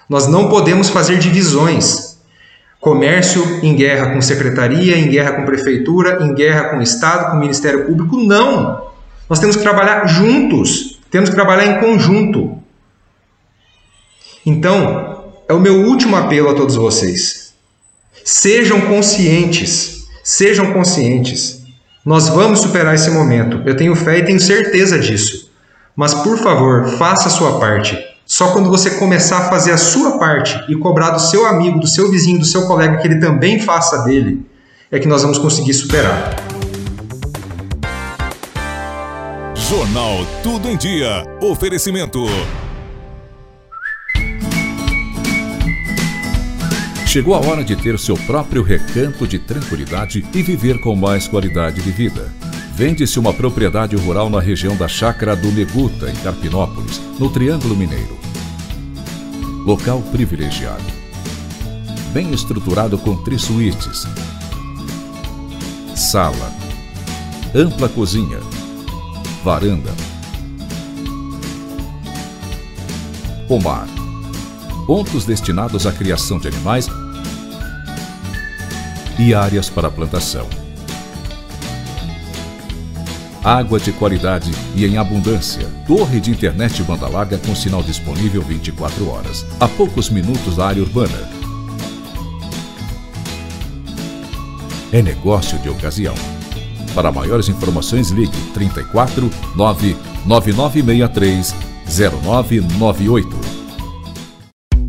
Nós 0.08 0.28
não 0.28 0.48
podemos 0.50 0.88
fazer 0.90 1.18
divisões. 1.18 2.20
Comércio 2.80 3.44
em 3.64 3.76
guerra 3.76 4.14
com 4.14 4.22
secretaria, 4.22 4.96
em 4.96 5.10
guerra 5.10 5.32
com 5.32 5.46
prefeitura, 5.46 6.24
em 6.24 6.36
guerra 6.36 6.66
com 6.66 6.80
Estado, 6.80 7.32
com 7.32 7.38
Ministério 7.38 7.88
Público. 7.88 8.18
Não! 8.18 8.86
Nós 9.28 9.40
temos 9.40 9.56
que 9.56 9.64
trabalhar 9.64 10.06
juntos, 10.06 11.00
temos 11.10 11.30
que 11.30 11.36
trabalhar 11.36 11.66
em 11.66 11.80
conjunto. 11.80 12.60
Então, 14.46 15.24
é 15.50 15.54
o 15.54 15.60
meu 15.60 15.88
último 15.88 16.16
apelo 16.16 16.52
a 16.52 16.54
todos 16.54 16.76
vocês. 16.76 17.56
Sejam 18.24 18.82
conscientes, 18.82 20.06
sejam 20.24 20.72
conscientes. 20.72 21.63
Nós 22.06 22.28
vamos 22.28 22.60
superar 22.60 22.94
esse 22.94 23.10
momento. 23.10 23.62
Eu 23.66 23.78
tenho 23.78 23.96
fé 23.96 24.18
e 24.18 24.26
tenho 24.26 24.40
certeza 24.40 25.00
disso. 25.00 25.50
Mas, 25.96 26.14
por 26.14 26.38
favor, 26.38 26.86
faça 26.98 27.30
a 27.30 27.32
sua 27.32 27.60
parte. 27.60 27.98
Só 28.26 28.52
quando 28.52 28.70
você 28.70 28.92
começar 28.92 29.38
a 29.38 29.50
fazer 29.50 29.72
a 29.72 29.78
sua 29.78 30.18
parte 30.18 30.60
e 30.68 30.76
cobrar 30.76 31.12
do 31.12 31.22
seu 31.22 31.46
amigo, 31.46 31.80
do 31.80 31.88
seu 31.88 32.12
vizinho, 32.12 32.40
do 32.40 32.46
seu 32.46 32.68
colega 32.68 32.98
que 32.98 33.08
ele 33.08 33.20
também 33.20 33.60
faça 33.60 34.04
dele, 34.04 34.46
é 34.92 35.00
que 35.00 35.08
nós 35.08 35.22
vamos 35.22 35.38
conseguir 35.38 35.74
superar. 35.74 36.36
Jornal 39.56 40.26
Tudo 40.44 40.70
em 40.70 40.76
Dia. 40.76 41.24
Oferecimento. 41.42 42.26
Chegou 47.14 47.36
a 47.36 47.38
hora 47.38 47.64
de 47.64 47.76
ter 47.76 48.00
seu 48.00 48.18
próprio 48.18 48.64
recanto 48.64 49.28
de 49.28 49.38
tranquilidade 49.38 50.26
e 50.34 50.42
viver 50.42 50.80
com 50.80 50.96
mais 50.96 51.28
qualidade 51.28 51.80
de 51.80 51.92
vida. 51.92 52.34
Vende-se 52.74 53.20
uma 53.20 53.32
propriedade 53.32 53.96
rural 53.96 54.32
na 54.32 54.40
região 54.40 54.76
da 54.76 54.88
Chácara 54.88 55.36
do 55.36 55.52
Neguta, 55.52 56.10
em 56.10 56.16
Carpinópolis, 56.24 57.00
no 57.20 57.30
Triângulo 57.30 57.76
Mineiro. 57.76 58.18
Local 59.64 60.02
privilegiado. 60.12 60.84
Bem 62.12 62.34
estruturado 62.34 62.98
com 62.98 63.16
três 63.18 63.44
suítes. 63.44 64.08
Sala. 65.96 66.52
Ampla 67.54 67.90
cozinha. 67.90 68.40
Varanda. 69.44 69.94
Pomar. 73.48 73.88
Pontos 74.88 75.26
destinados 75.26 75.86
à 75.86 75.92
criação 75.92 76.40
de 76.40 76.48
animais 76.48 76.90
e 79.20 79.34
áreas 79.34 79.70
para 79.70 79.90
plantação 79.90 80.48
água 83.44 83.78
de 83.80 83.92
qualidade 83.92 84.50
e 84.74 84.86
em 84.86 84.98
abundância, 84.98 85.68
torre 85.86 86.22
de 86.22 86.32
internet 86.32 86.82
banda 86.84 87.08
larga 87.10 87.38
com 87.38 87.54
sinal 87.54 87.84
disponível 87.84 88.42
24 88.42 89.10
horas, 89.10 89.46
a 89.60 89.68
poucos 89.68 90.10
minutos 90.10 90.56
da 90.56 90.68
área 90.68 90.82
urbana. 90.82 91.30
É 94.92 95.02
negócio 95.02 95.58
de 95.60 95.68
ocasião. 95.70 96.16
Para 96.96 97.12
maiores 97.12 97.50
informações, 97.50 98.12
ligue 98.12 98.38
34 98.54 99.30
99963 99.56 101.54
0998. 101.86 103.30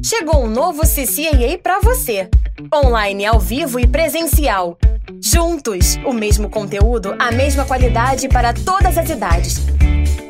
Chegou 0.04 0.44
um 0.44 0.50
novo 0.50 0.82
CCAA 0.82 1.58
para 1.60 1.80
você. 1.80 2.28
Online 2.72 3.26
ao 3.26 3.40
vivo 3.40 3.80
e 3.80 3.86
presencial 3.86 4.78
Juntos, 5.20 5.96
o 6.04 6.12
mesmo 6.12 6.48
conteúdo, 6.48 7.14
a 7.18 7.30
mesma 7.30 7.64
qualidade 7.64 8.28
para 8.28 8.52
todas 8.52 8.96
as 8.96 9.08
idades. 9.08 9.60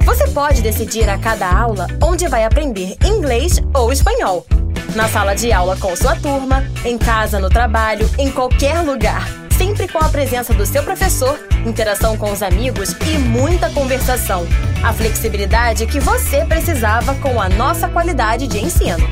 Você 0.05 0.29
pode 0.29 0.63
decidir 0.63 1.09
a 1.09 1.19
cada 1.19 1.49
aula 1.49 1.87
onde 2.03 2.27
vai 2.29 2.45
aprender 2.45 2.97
inglês 3.05 3.61
ou 3.73 3.93
espanhol. 3.93 4.47
Na 4.95 5.09
sala 5.09 5.35
de 5.35 5.53
aula 5.53 5.77
com 5.77 5.95
sua 5.97 6.17
turma, 6.17 6.65
em 6.85 6.99
casa, 6.99 7.39
no 7.39 7.49
trabalho, 7.49 8.09
em 8.19 8.31
qualquer 8.31 8.81
lugar. 8.81 9.27
Sempre 9.57 9.87
com 9.87 9.99
a 9.99 10.09
presença 10.09 10.53
do 10.53 10.67
seu 10.67 10.83
professor, 10.83 11.39
interação 11.65 12.17
com 12.17 12.33
os 12.33 12.43
amigos 12.43 12.91
e 13.07 13.19
muita 13.19 13.71
conversação. 13.71 14.47
A 14.83 14.93
flexibilidade 14.93 15.87
que 15.87 16.01
você 16.01 16.45
precisava 16.45 17.15
com 17.17 17.41
a 17.41 17.49
nossa 17.49 17.89
qualidade 17.89 18.47
de 18.47 18.59
ensino. 18.59 19.07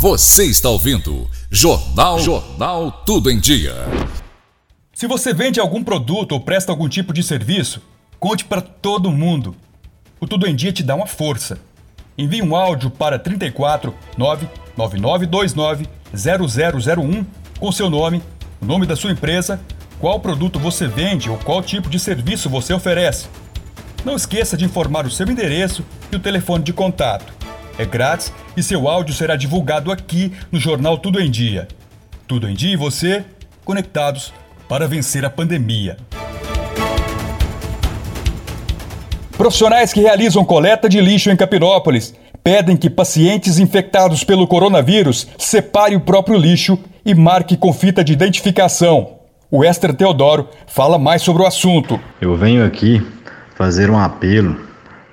Você 0.00 0.44
está 0.44 0.68
ouvindo 0.68 1.28
Jornal 1.52 2.20
Jornal 2.20 2.92
Tudo 3.04 3.28
em 3.28 3.36
Dia. 3.36 3.74
Se 4.92 5.08
você 5.08 5.34
vende 5.34 5.58
algum 5.58 5.82
produto 5.82 6.30
ou 6.30 6.40
presta 6.40 6.70
algum 6.70 6.88
tipo 6.88 7.12
de 7.12 7.24
serviço, 7.24 7.82
conte 8.20 8.44
para 8.44 8.60
todo 8.60 9.10
mundo. 9.10 9.56
O 10.20 10.28
Tudo 10.28 10.46
em 10.46 10.54
Dia 10.54 10.72
te 10.72 10.84
dá 10.84 10.94
uma 10.94 11.08
força. 11.08 11.58
Envie 12.16 12.40
um 12.40 12.54
áudio 12.54 12.88
para 12.88 13.18
34 13.18 13.92
99929 14.16 15.88
0001 16.14 17.26
com 17.58 17.72
seu 17.72 17.90
nome, 17.90 18.22
o 18.62 18.64
nome 18.64 18.86
da 18.86 18.94
sua 18.94 19.10
empresa, 19.10 19.60
qual 19.98 20.20
produto 20.20 20.56
você 20.56 20.86
vende 20.86 21.28
ou 21.28 21.36
qual 21.36 21.60
tipo 21.64 21.90
de 21.90 21.98
serviço 21.98 22.48
você 22.48 22.72
oferece. 22.72 23.26
Não 24.04 24.14
esqueça 24.14 24.56
de 24.56 24.64
informar 24.64 25.04
o 25.04 25.10
seu 25.10 25.28
endereço 25.28 25.84
e 26.12 26.16
o 26.16 26.20
telefone 26.20 26.62
de 26.62 26.72
contato. 26.72 27.40
É 27.80 27.86
grátis 27.86 28.30
e 28.54 28.62
seu 28.62 28.86
áudio 28.86 29.14
será 29.14 29.36
divulgado 29.36 29.90
aqui 29.90 30.34
no 30.52 30.60
jornal 30.60 30.98
Tudo 30.98 31.18
em 31.18 31.30
Dia. 31.30 31.66
Tudo 32.28 32.46
em 32.46 32.52
Dia 32.52 32.74
e 32.74 32.76
você 32.76 33.24
conectados 33.64 34.34
para 34.68 34.86
vencer 34.86 35.24
a 35.24 35.30
pandemia. 35.30 35.96
Profissionais 39.34 39.94
que 39.94 40.00
realizam 40.02 40.44
coleta 40.44 40.90
de 40.90 41.00
lixo 41.00 41.30
em 41.30 41.36
Capinópolis 41.38 42.14
pedem 42.44 42.76
que 42.76 42.90
pacientes 42.90 43.58
infectados 43.58 44.24
pelo 44.24 44.46
coronavírus 44.46 45.26
separem 45.38 45.96
o 45.96 46.02
próprio 46.02 46.36
lixo 46.36 46.78
e 47.02 47.14
marque 47.14 47.56
com 47.56 47.72
fita 47.72 48.04
de 48.04 48.12
identificação. 48.12 49.20
O 49.50 49.64
Esther 49.64 49.94
Teodoro 49.94 50.50
fala 50.66 50.98
mais 50.98 51.22
sobre 51.22 51.42
o 51.42 51.46
assunto. 51.46 51.98
Eu 52.20 52.36
venho 52.36 52.62
aqui 52.62 53.00
fazer 53.56 53.88
um 53.90 53.98
apelo 53.98 54.68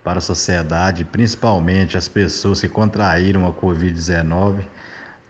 para 0.07 0.19
a 0.19 0.21
sociedade, 0.21 1.03
principalmente 1.03 1.97
as 1.97 2.07
pessoas 2.07 2.61
que 2.61 2.69
contraíram 2.69 3.45
a 3.45 3.51
Covid-19, 3.51 4.65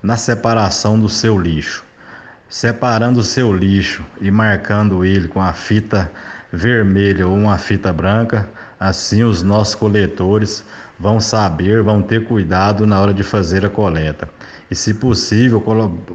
na 0.04 0.16
separação 0.16 1.00
do 1.00 1.10
seu 1.10 1.36
lixo 1.36 1.84
separando 2.50 3.20
o 3.20 3.24
seu 3.24 3.54
lixo 3.54 4.04
e 4.22 4.32
marcando 4.32 5.04
ele 5.04 5.28
com 5.28 5.42
a 5.42 5.52
fita 5.54 6.10
vermelha 6.52 7.28
ou 7.28 7.36
uma 7.36 7.58
fita 7.58 7.92
branca, 7.92 8.50
assim 8.80 9.24
os 9.24 9.44
nossos 9.44 9.76
coletores 9.76 10.64
vão 10.98 11.20
saber, 11.20 11.84
vão 11.84 12.02
ter 12.02 12.26
cuidado 12.26 12.88
na 12.88 13.00
hora 13.00 13.14
de 13.14 13.22
fazer 13.22 13.66
a 13.66 13.70
coleta. 13.70 14.30
E, 14.72 14.76
se 14.76 14.94
possível, 14.94 15.64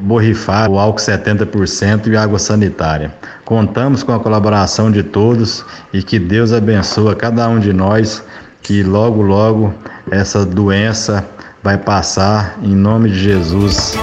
borrifar 0.00 0.70
o 0.70 0.78
álcool 0.78 1.00
70% 1.00 2.08
e 2.08 2.16
água 2.16 2.38
sanitária. 2.38 3.14
Contamos 3.44 4.02
com 4.02 4.12
a 4.12 4.20
colaboração 4.20 4.90
de 4.90 5.02
todos 5.02 5.64
e 5.92 6.02
que 6.02 6.18
Deus 6.18 6.52
abençoe 6.52 7.14
cada 7.14 7.48
um 7.48 7.58
de 7.58 7.72
nós, 7.72 8.22
que 8.62 8.82
logo, 8.82 9.20
logo 9.22 9.74
essa 10.10 10.46
doença 10.46 11.28
vai 11.62 11.76
passar, 11.76 12.58
em 12.62 12.74
nome 12.74 13.10
de 13.10 13.18
Jesus. 13.18 13.94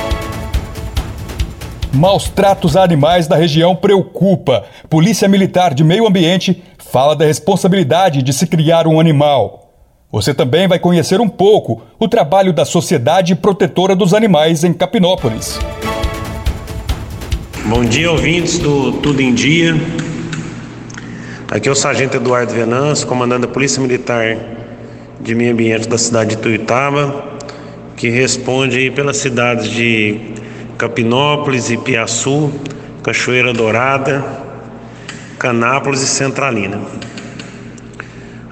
Maus 1.94 2.30
tratos 2.30 2.78
a 2.78 2.84
animais 2.84 3.28
da 3.28 3.36
região 3.36 3.76
preocupa. 3.76 4.64
Polícia 4.90 5.28
Militar 5.28 5.74
de 5.74 5.84
Meio 5.84 6.08
Ambiente 6.08 6.64
fala 6.78 7.16
da 7.16 7.26
responsabilidade 7.26 8.22
de 8.22 8.32
se 8.32 8.46
criar 8.46 8.88
um 8.88 9.00
animal. 9.00 9.72
Você 10.12 10.34
também 10.34 10.68
vai 10.68 10.80
conhecer 10.80 11.22
um 11.22 11.30
pouco 11.30 11.82
o 12.00 12.08
trabalho 12.08 12.52
da 12.52 12.66
Sociedade 12.66 13.36
Protetora 13.36 13.96
dos 13.96 14.14
Animais 14.14 14.64
em 14.64 14.74
Capinópolis. 14.74 15.60
Bom 17.66 17.84
dia, 17.86 18.12
ouvintes 18.12 18.58
do 18.58 18.94
Tudo 18.94 19.22
em 19.22 19.34
Dia. 19.34 19.76
Aqui 21.52 21.68
é 21.68 21.72
o 21.72 21.76
Sargento 21.76 22.16
Eduardo 22.16 22.54
Venâncio, 22.54 23.08
comandante 23.08 23.42
da 23.42 23.48
Polícia 23.48 23.82
Militar 23.82 24.38
de 25.20 25.34
Meio 25.34 25.52
Ambiente 25.52 25.90
da 25.90 25.98
cidade 25.98 26.36
de 26.36 26.38
Tuiutaba, 26.38 27.40
que 27.98 28.08
responde 28.08 28.92
pelas 28.92 29.18
cidades 29.18 29.68
de 29.68 30.20
Capinópolis, 30.78 31.72
Ipiaçu, 31.72 32.52
Cachoeira 33.02 33.52
Dourada, 33.52 34.24
Canápolis 35.40 36.04
e 36.04 36.08
Centralina. 36.08 36.82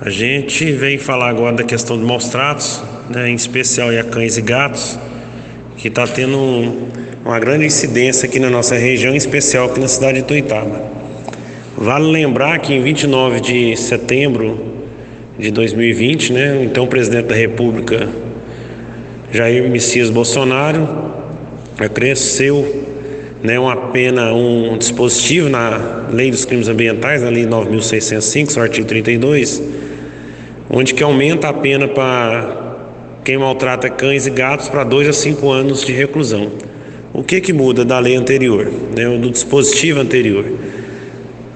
A 0.02 0.10
gente 0.10 0.72
vem 0.72 0.98
falar 0.98 1.30
agora 1.30 1.58
da 1.58 1.64
questão 1.64 2.00
de 2.00 2.04
maus 2.04 2.30
tratos, 2.30 2.82
né, 3.12 3.30
em 3.30 3.36
especial 3.36 3.90
a 3.90 4.04
cães 4.04 4.38
e 4.38 4.42
gatos, 4.42 4.98
que 5.78 5.88
está 5.88 6.08
tendo 6.08 6.36
um, 6.36 6.88
uma 7.24 7.40
grande 7.40 7.64
incidência 7.68 8.28
aqui 8.28 8.40
na 8.40 8.50
nossa 8.50 8.74
região, 8.74 9.14
em 9.14 9.18
especial 9.18 9.68
aqui 9.68 9.80
na 9.80 9.88
cidade 9.88 10.22
de 10.22 10.28
Tuitaba. 10.28 10.97
Vale 11.80 12.12
lembrar 12.12 12.58
que 12.58 12.74
em 12.74 12.82
29 12.82 13.40
de 13.40 13.78
setembro 13.78 14.60
de 15.38 15.52
2020, 15.52 16.34
né, 16.34 16.64
então 16.64 16.86
o 16.86 16.88
presidente 16.88 17.28
da 17.28 17.36
República, 17.36 18.10
Jair 19.32 19.70
Messias 19.70 20.10
Bolsonaro, 20.10 20.90
acresceu 21.78 22.84
né, 23.44 23.60
uma 23.60 23.76
pena, 23.76 24.34
um 24.34 24.76
dispositivo 24.76 25.50
na 25.50 26.08
Lei 26.12 26.32
dos 26.32 26.46
Crimes 26.46 26.68
Ambientais, 26.68 27.22
na 27.22 27.30
Lei 27.30 27.46
9.605, 27.46 28.50
seu 28.50 28.64
artigo 28.64 28.88
32, 28.88 29.62
onde 30.72 30.96
que 30.96 31.04
aumenta 31.04 31.50
a 31.50 31.54
pena 31.54 31.88
para 31.88 32.76
quem 33.24 33.38
maltrata 33.38 33.88
cães 33.88 34.26
e 34.26 34.32
gatos 34.32 34.68
para 34.68 34.84
2 34.84 35.10
a 35.10 35.14
5 35.14 35.52
anos 35.52 35.86
de 35.86 35.94
reclusão. 35.94 36.54
O 37.14 37.22
que 37.22 37.40
que 37.40 37.54
muda 37.54 37.86
da 37.86 38.00
lei 38.00 38.16
anterior, 38.16 38.66
né, 38.96 39.06
do 39.16 39.30
dispositivo 39.30 40.00
anterior? 40.00 40.44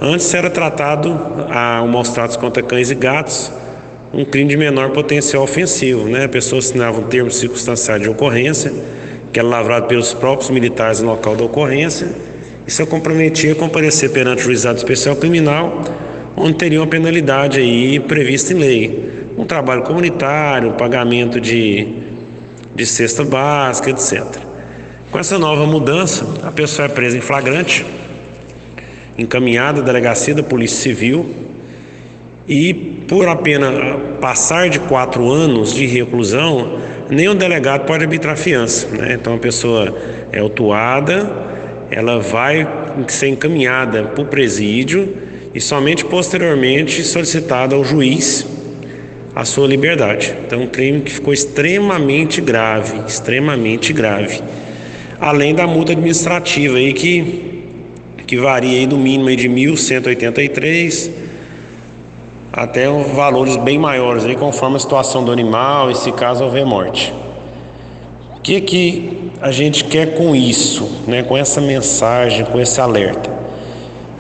Antes 0.04 0.34
era 0.34 0.50
tratado 0.50 1.16
a, 1.52 1.84
o 1.84 1.88
maus 1.88 2.10
tratos 2.10 2.36
contra 2.36 2.64
cães 2.64 2.90
e 2.90 2.96
gatos 2.96 3.52
um 4.12 4.26
crime 4.26 4.50
de 4.50 4.58
menor 4.58 4.90
potencial 4.90 5.44
ofensivo, 5.44 6.08
né? 6.08 6.26
A 6.26 6.30
pessoa 6.30 6.60
assinava 6.60 7.00
um 7.00 7.04
termo 7.04 7.32
circunstancial 7.32 7.98
de 8.00 8.10
ocorrência, 8.10 8.74
que 9.32 9.40
era 9.40 9.48
lavrado 9.48 9.88
pelos 9.88 10.14
próprios 10.14 10.50
militares 10.50 11.02
no 11.02 11.12
local 11.12 11.36
da 11.36 11.46
ocorrência, 11.46 12.10
e 12.68 12.72
se 12.72 12.86
comprometia 12.86 13.54
a 13.54 13.56
comparecer 13.56 14.12
perante 14.12 14.42
o 14.42 14.46
juizado 14.46 14.78
especial 14.78 15.16
criminal 15.16 15.82
onde 16.36 16.56
teria 16.56 16.80
uma 16.80 16.88
penalidade 16.88 17.60
aí 17.60 18.00
prevista 18.00 18.54
em 18.54 18.58
lei. 18.58 19.32
Um 19.38 19.46
trabalho 19.46 19.84
comunitário, 19.84 20.74
pagamento 20.74 21.40
de, 21.40 21.88
de 22.76 22.86
cesta 22.86 23.24
básica, 23.24 23.92
etc. 23.92 24.26
Com 25.12 25.20
essa 25.20 25.38
nova 25.38 25.66
mudança, 25.66 26.26
a 26.44 26.52
pessoa 26.52 26.88
é 26.88 26.90
presa 26.90 27.18
em 27.18 27.22
flagrante, 27.22 27.86
encaminhada 29.18 29.82
à 29.82 29.84
delegacia 29.84 30.34
da 30.34 30.44
Polícia 30.44 30.78
Civil 30.78 31.30
e 32.48 32.74
por 33.08 33.28
apenas 33.28 33.74
passar 34.20 34.70
de 34.70 34.80
quatro 34.80 35.30
anos 35.30 35.74
de 35.74 35.86
reclusão, 35.86 36.80
nenhum 37.10 37.36
delegado 37.36 37.86
pode 37.86 38.04
arbitrar 38.04 38.38
fiança. 38.38 38.88
Né? 38.88 39.14
Então 39.20 39.36
a 39.36 39.38
pessoa 39.38 39.96
é 40.32 40.40
autuada, 40.40 41.32
ela 41.90 42.20
vai 42.20 42.68
ser 43.08 43.28
encaminhada 43.28 44.04
para 44.04 44.24
o 44.24 44.26
presídio 44.26 45.16
e 45.54 45.60
somente 45.60 46.06
posteriormente 46.06 47.04
solicitada 47.04 47.76
ao 47.76 47.84
juiz 47.84 48.48
a 49.36 49.46
sua 49.46 49.68
liberdade. 49.68 50.34
Então, 50.46 50.62
um 50.64 50.68
crime 50.68 51.02
que 51.02 51.12
ficou 51.12 51.34
extremamente 51.34 52.42
grave, 52.42 53.00
extremamente 53.08 53.94
grave. 53.94 54.42
Além 55.20 55.56
da 55.56 55.66
multa 55.66 55.94
administrativa 55.94 56.78
aí 56.78 56.94
que, 56.94 57.51
que 58.32 58.38
varia 58.38 58.80
aí 58.80 58.88
do 58.88 58.98
mínimo 58.98 59.36
de 59.36 59.50
1.183 59.50 61.12
até 62.54 62.88
valores 62.88 63.58
bem 63.58 63.78
maiores 63.78 64.24
aí 64.24 64.38
conforme 64.38 64.78
a 64.78 64.80
situação 64.80 65.22
do 65.22 65.34
animal 65.34 65.92
e 65.92 65.96
se 65.96 66.14
caso 66.14 66.46
houver 66.46 66.66
morte. 66.66 67.14
O 68.38 68.40
que 68.40 68.62
que 68.62 69.32
a 69.42 69.52
gente 69.52 69.84
quer 69.84 70.16
com 70.16 70.34
isso, 70.34 71.04
né? 71.06 71.24
Com 71.24 71.36
essa 71.36 71.60
mensagem, 71.60 72.46
com 72.46 72.58
esse 72.58 72.80
alerta? 72.80 73.30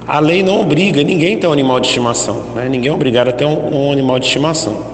A 0.05 0.19
lei 0.19 0.43
não 0.43 0.59
obriga 0.59 1.01
ninguém 1.03 1.37
a 1.37 1.39
ter 1.39 1.47
um 1.47 1.53
animal 1.53 1.79
de 1.79 1.87
estimação, 1.87 2.47
né? 2.53 2.67
ninguém 2.67 2.91
é 2.91 2.93
obrigado 2.93 3.29
a 3.29 3.31
ter 3.31 3.45
um, 3.45 3.87
um 3.87 3.91
animal 3.93 4.19
de 4.19 4.25
estimação. 4.25 4.87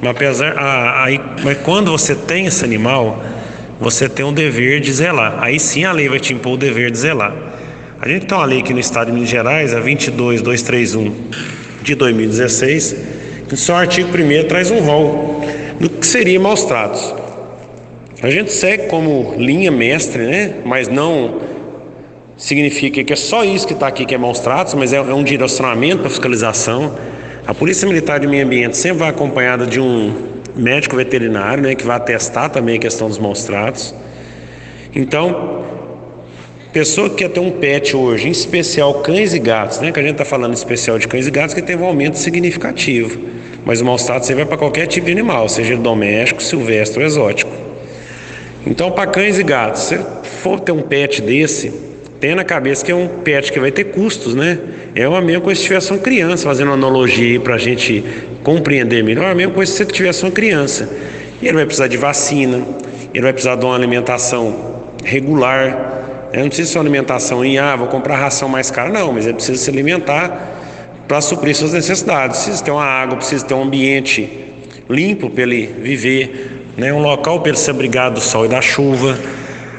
Mas, 0.00 0.10
apesar, 0.12 0.56
a, 0.56 1.06
a, 1.06 1.08
mas 1.42 1.58
quando 1.64 1.90
você 1.90 2.14
tem 2.14 2.46
esse 2.46 2.64
animal, 2.64 3.20
você 3.80 4.08
tem 4.08 4.24
um 4.24 4.32
dever 4.32 4.78
de 4.78 4.92
zelar. 4.92 5.38
Aí 5.40 5.58
sim 5.58 5.82
a 5.82 5.90
lei 5.90 6.08
vai 6.08 6.20
te 6.20 6.32
impor 6.32 6.52
o 6.52 6.56
dever 6.56 6.92
de 6.92 6.98
zelar. 6.98 7.34
A 8.02 8.08
gente 8.08 8.26
tem 8.26 8.36
uma 8.36 8.44
lei 8.44 8.58
aqui 8.58 8.74
no 8.74 8.80
estado 8.80 9.06
de 9.06 9.12
Minas 9.12 9.28
Gerais, 9.28 9.72
a 9.72 9.78
22231 9.78 11.14
de 11.84 11.94
2016, 11.94 12.96
que 13.48 13.56
seu 13.56 13.76
artigo 13.76 14.08
1 14.08 14.48
traz 14.48 14.72
um 14.72 14.80
rol 14.80 15.40
do 15.78 15.88
que 15.88 16.04
seria 16.04 16.40
maus 16.40 16.64
tratos. 16.64 17.14
A 18.20 18.28
gente 18.28 18.50
segue 18.50 18.88
como 18.88 19.36
linha 19.38 19.70
mestre, 19.70 20.24
né? 20.24 20.54
mas 20.64 20.88
não 20.88 21.42
significa 22.36 23.04
que 23.04 23.12
é 23.12 23.16
só 23.16 23.44
isso 23.44 23.68
que 23.68 23.72
está 23.72 23.86
aqui 23.86 24.04
que 24.04 24.16
é 24.16 24.18
maus 24.18 24.40
tratos, 24.40 24.74
mas 24.74 24.92
é, 24.92 24.96
é 24.96 25.14
um 25.14 25.22
direcionamento 25.22 25.98
para 25.98 26.10
fiscalização. 26.10 26.96
A 27.46 27.54
Polícia 27.54 27.86
Militar 27.86 28.18
de 28.18 28.26
Meio 28.26 28.44
Ambiente 28.44 28.76
sempre 28.76 28.98
vai 28.98 29.10
acompanhada 29.10 29.64
de 29.64 29.78
um 29.78 30.12
médico 30.56 30.96
veterinário, 30.96 31.62
né, 31.62 31.76
que 31.76 31.86
vai 31.86 31.98
atestar 31.98 32.50
também 32.50 32.78
a 32.78 32.80
questão 32.80 33.06
dos 33.06 33.18
maus 33.18 33.44
tratos. 33.44 33.94
Então, 34.92 35.81
pessoa 36.72 37.10
que 37.10 37.16
quer 37.16 37.28
ter 37.28 37.40
um 37.40 37.50
pet 37.50 37.94
hoje, 37.94 38.28
em 38.28 38.30
especial 38.30 38.94
cães 38.94 39.34
e 39.34 39.38
gatos, 39.38 39.80
né, 39.80 39.92
que 39.92 40.00
a 40.00 40.02
gente 40.02 40.12
está 40.12 40.24
falando 40.24 40.52
em 40.52 40.56
especial 40.56 40.98
de 40.98 41.06
cães 41.06 41.26
e 41.26 41.30
gatos, 41.30 41.54
que 41.54 41.60
teve 41.60 41.82
um 41.82 41.86
aumento 41.86 42.18
significativo. 42.18 43.20
Mas 43.64 43.80
o 43.80 43.84
maus 43.84 44.04
tratos 44.04 44.28
vai 44.30 44.44
para 44.44 44.56
qualquer 44.56 44.86
tipo 44.86 45.06
de 45.06 45.12
animal, 45.12 45.48
seja 45.48 45.76
doméstico, 45.76 46.42
silvestre 46.42 47.00
ou 47.00 47.06
exótico. 47.06 47.52
Então, 48.66 48.90
para 48.90 49.10
cães 49.10 49.38
e 49.38 49.42
gatos, 49.42 49.82
se 49.82 49.98
for 50.42 50.60
ter 50.60 50.72
um 50.72 50.82
pet 50.82 51.20
desse, 51.20 51.72
tenha 52.18 52.34
na 52.36 52.44
cabeça 52.44 52.84
que 52.84 52.90
é 52.90 52.94
um 52.94 53.08
pet 53.08 53.52
que 53.52 53.60
vai 53.60 53.70
ter 53.70 53.84
custos, 53.84 54.34
né? 54.34 54.58
É 54.94 55.06
uma 55.06 55.20
mesma 55.20 55.42
coisa 55.42 55.60
se 55.60 55.66
tivesse 55.66 55.90
uma 55.90 55.98
criança, 55.98 56.44
fazendo 56.44 56.68
uma 56.68 56.74
analogia 56.74 57.38
para 57.40 57.54
a 57.54 57.58
gente 57.58 58.02
compreender 58.42 59.02
melhor, 59.04 59.24
é 59.26 59.30
a 59.32 59.34
mesma 59.34 59.52
coisa 59.52 59.70
se 59.70 59.78
você 59.78 59.86
tivesse 59.86 60.22
uma 60.24 60.30
criança. 60.30 60.88
E 61.40 61.46
ele 61.46 61.54
vai 61.54 61.64
precisar 61.66 61.88
de 61.88 61.96
vacina, 61.96 62.64
ele 63.12 63.22
vai 63.22 63.32
precisar 63.32 63.56
de 63.56 63.64
uma 63.64 63.74
alimentação 63.74 64.72
regular. 65.04 66.01
Eu 66.32 66.40
não 66.40 66.48
precisa 66.48 66.72
ser 66.72 66.78
uma 66.78 66.84
alimentação 66.84 67.44
em, 67.44 67.58
ah, 67.58 67.76
vou 67.76 67.88
comprar 67.88 68.16
ração 68.16 68.48
mais 68.48 68.70
cara, 68.70 68.88
não, 68.88 69.12
mas 69.12 69.26
ele 69.26 69.34
precisa 69.34 69.62
se 69.62 69.70
alimentar 69.70 70.50
para 71.06 71.20
suprir 71.20 71.54
suas 71.54 71.72
necessidades. 71.72 72.38
Precisa 72.38 72.64
ter 72.64 72.70
uma 72.70 72.84
água, 72.84 73.16
precisa 73.16 73.44
ter 73.44 73.54
um 73.54 73.62
ambiente 73.62 74.28
limpo 74.88 75.28
para 75.28 75.42
ele 75.42 75.66
viver, 75.66 76.72
né? 76.76 76.92
um 76.92 77.00
local 77.00 77.40
para 77.40 77.50
ele 77.50 77.58
se 77.58 77.70
abrigar 77.70 78.10
do 78.10 78.20
sol 78.20 78.46
e 78.46 78.48
da 78.48 78.60
chuva 78.60 79.18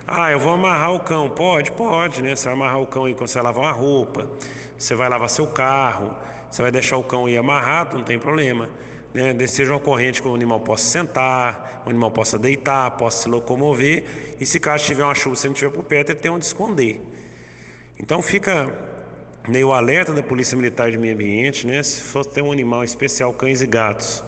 ah, 0.06 0.32
eu 0.32 0.40
vou 0.40 0.54
amarrar 0.54 0.94
o 0.94 1.00
cão. 1.00 1.30
Pode, 1.30 1.72
pode, 1.72 2.22
né? 2.22 2.36
Você 2.36 2.46
vai 2.46 2.54
amarrar 2.54 2.82
o 2.82 2.88
cão 2.88 3.06
aí 3.06 3.16
quando 3.16 3.30
você 3.30 3.42
lavar 3.42 3.64
uma 3.64 3.72
roupa, 3.72 4.30
você 4.78 4.96
vai 4.96 5.08
lavar 5.08 5.30
seu 5.30 5.48
carro, 5.48 6.18
você 6.50 6.62
vai 6.62 6.72
deixar 6.72 6.98
o 6.98 7.04
cão 7.04 7.26
aí 7.26 7.38
amarrado, 7.38 7.98
não 7.98 8.04
tem 8.04 8.20
problema. 8.20 8.70
Né? 9.14 9.48
Seja 9.48 9.72
uma 9.72 9.80
corrente 9.80 10.22
que 10.22 10.28
o 10.28 10.34
animal 10.34 10.62
possa 10.62 10.86
sentar, 10.86 11.84
o 11.86 11.90
animal 11.90 12.12
possa 12.12 12.40
deitar, 12.40 12.92
possa 12.92 13.24
se 13.24 13.30
locomover, 13.30 14.36
e 14.40 14.46
se 14.46 14.60
caso 14.60 14.86
tiver 14.86 15.04
uma 15.04 15.14
chuva, 15.14 15.36
se 15.36 15.48
não 15.48 15.54
tiver 15.54 15.72
por 15.72 15.84
perto, 15.84 16.12
ele 16.12 16.20
tem 16.20 16.32
onde 16.32 16.46
esconder. 16.46 17.02
Então 18.00 18.22
fica 18.22 18.92
meio 19.48 19.72
alerta 19.72 20.14
da 20.14 20.24
Polícia 20.24 20.56
Militar 20.58 20.90
de 20.90 20.98
Meio 20.98 21.14
Ambiente, 21.14 21.68
né? 21.68 21.84
Se 21.84 22.02
fosse 22.02 22.30
ter 22.30 22.42
um 22.42 22.52
animal 22.52 22.84
especial, 22.84 23.34
cães 23.34 23.62
e 23.62 23.68
gatos, 23.68 24.24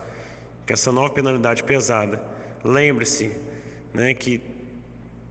que 0.65 0.74
essa 0.74 0.91
nova 0.91 1.13
penalidade 1.13 1.63
pesada. 1.63 2.24
Lembre-se, 2.63 3.32
né, 3.93 4.13
que 4.13 4.41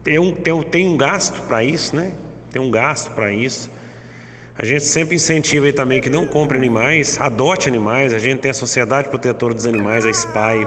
tem 0.03 0.19
um, 0.19 0.33
tem, 0.33 0.63
tem 0.63 0.89
um 0.89 0.97
gasto 0.97 1.41
para 1.43 1.63
isso, 1.63 1.95
né? 1.95 2.13
Tem 2.51 2.61
um 2.63 2.71
gasto 2.71 3.11
para 3.13 3.33
isso. 3.33 3.71
A 4.57 4.65
gente 4.65 4.85
sempre 4.85 5.17
incentiva 5.17 5.67
aí 5.67 5.73
também 5.73 6.01
que 6.01 6.09
não 6.09 6.29
compre 6.29 6.57
animais, 6.57 7.21
adote 7.21 7.69
animais. 7.69 8.15
A 8.15 8.21
gente 8.21 8.39
tem 8.39 8.53
a 8.53 8.55
Sociedade 8.55 9.09
Protetora 9.09 9.53
dos 9.53 9.67
Animais, 9.67 10.07
a 10.07 10.13
SPAI, 10.13 10.67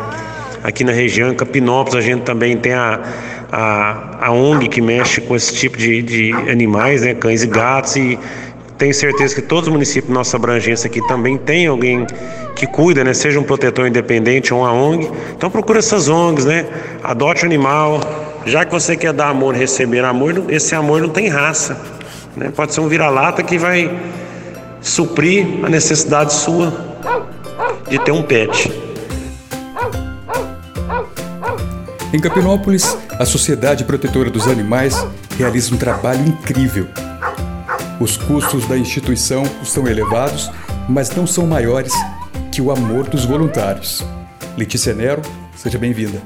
aqui 0.61 0.83
na 0.83 0.91
região, 0.91 1.31
em 1.31 1.35
Capinópolis, 1.35 1.95
a 1.95 2.01
gente 2.01 2.23
também 2.23 2.57
tem 2.57 2.73
a, 2.73 2.99
a, 3.49 4.27
a 4.27 4.31
ONG 4.31 4.67
que 4.67 4.81
mexe 4.81 5.21
com 5.21 5.35
esse 5.37 5.55
tipo 5.55 5.77
de, 5.77 6.01
de 6.01 6.33
animais, 6.51 7.01
né? 7.01 7.13
Cães 7.13 7.43
e 7.43 7.47
gatos. 7.47 7.95
E 7.95 8.19
tenho 8.77 8.93
certeza 8.93 9.33
que 9.33 9.41
todos 9.41 9.69
os 9.69 9.73
municípios 9.73 10.13
nossa 10.13 10.35
abrangência 10.35 10.87
aqui 10.89 11.05
também 11.07 11.37
tem 11.37 11.67
alguém 11.67 12.05
que 12.57 12.67
cuida, 12.67 13.05
né? 13.05 13.13
Seja 13.13 13.39
um 13.39 13.43
protetor 13.43 13.87
independente 13.87 14.53
ou 14.53 14.61
uma 14.61 14.73
ONG. 14.73 15.09
Então 15.37 15.49
procura 15.49 15.79
essas 15.79 16.09
ONGs, 16.09 16.43
né? 16.43 16.65
Adote 17.01 17.43
um 17.43 17.45
animal 17.45 18.01
já 18.47 18.63
que 18.63 18.71
você 18.71 18.95
quer 18.95 19.11
dar 19.11 19.27
amor 19.27 19.55
e 19.55 19.59
receber 19.59 20.05
amor, 20.05 20.45
esse 20.47 20.73
amor 20.73 21.01
não 21.01 21.09
tem 21.09 21.27
raça. 21.27 21.96
Né? 22.37 22.51
Pode 22.55 22.73
ser 22.73 22.81
um 22.81 22.87
vira-lata 22.87 23.43
que 23.43 23.57
vai 23.57 23.99
suprir 24.79 25.65
a 25.65 25.69
necessidade 25.69 26.33
sua 26.33 26.73
de 27.89 27.99
ter 27.99 28.11
um 28.11 28.23
pet. 28.23 28.71
Em 32.13 32.19
Capinópolis, 32.19 32.97
a 33.19 33.25
Sociedade 33.25 33.83
Protetora 33.83 34.29
dos 34.29 34.47
Animais 34.47 35.05
realiza 35.37 35.73
um 35.75 35.77
trabalho 35.77 36.25
incrível. 36.25 36.87
Os 37.99 38.15
custos 38.15 38.65
da 38.67 38.77
instituição 38.77 39.43
são 39.63 39.87
elevados 39.87 40.49
mas 40.87 41.13
não 41.15 41.27
são 41.27 41.45
maiores 41.45 41.93
que 42.51 42.61
o 42.61 42.71
amor 42.71 43.07
dos 43.09 43.25
voluntários. 43.25 44.05
Letícia 44.57 44.93
Nero, 44.93 45.21
seja 45.55 45.77
bem-vinda. 45.77 46.21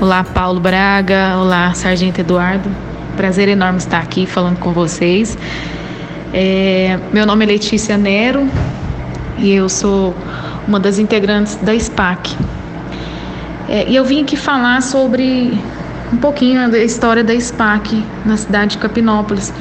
Olá, 0.00 0.24
Paulo 0.24 0.60
Braga. 0.60 1.36
Olá, 1.38 1.74
Sargento 1.74 2.20
Eduardo. 2.20 2.70
Prazer 3.16 3.48
enorme 3.48 3.78
estar 3.78 3.98
aqui 3.98 4.24
falando 4.24 4.58
com 4.58 4.72
vocês. 4.72 5.36
É, 6.32 6.98
meu 7.12 7.26
nome 7.26 7.44
é 7.44 7.48
Letícia 7.48 7.98
Nero 7.98 8.48
e 9.38 9.52
eu 9.52 9.68
sou 9.68 10.14
uma 10.66 10.80
das 10.80 10.98
integrantes 10.98 11.56
da 11.56 11.78
SPAC. 11.78 12.34
É, 13.68 13.86
e 13.86 13.94
eu 13.94 14.04
vim 14.04 14.22
aqui 14.22 14.34
falar 14.34 14.80
sobre 14.80 15.52
um 16.10 16.16
pouquinho 16.16 16.70
da 16.70 16.78
história 16.78 17.22
da 17.22 17.38
SPAC 17.38 18.02
na 18.24 18.36
cidade 18.38 18.72
de 18.72 18.78
Capinópolis, 18.78 19.52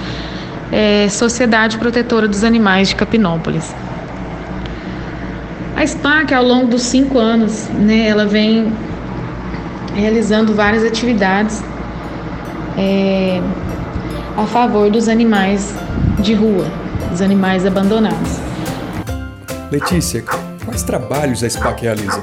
é, 0.72 1.10
Sociedade 1.10 1.78
Protetora 1.78 2.30
dos 2.30 2.46
Animais 2.46 2.90
de 2.90 2.96
Capinópolis. 2.96 3.76
A 5.76 5.86
SPAC, 5.86 6.34
ao 6.34 6.44
longo 6.44 6.68
dos 6.68 6.84
cinco 6.84 7.20
anos, 7.20 7.68
né, 7.70 8.08
ela 8.08 8.26
vem 8.26 8.72
realizando 9.94 10.54
várias 10.54 10.86
atividades 10.86 11.62
é, 12.78 13.42
a 14.38 14.46
favor 14.46 14.90
dos 14.90 15.08
animais 15.08 15.74
de 16.20 16.34
rua, 16.34 16.66
dos 17.10 17.22
animais 17.22 17.66
abandonados. 17.66 18.40
Letícia, 19.72 20.24
quais 20.66 20.84
trabalhos 20.84 21.44
a 21.44 21.50
SPAC 21.50 21.84
realiza? 21.84 22.22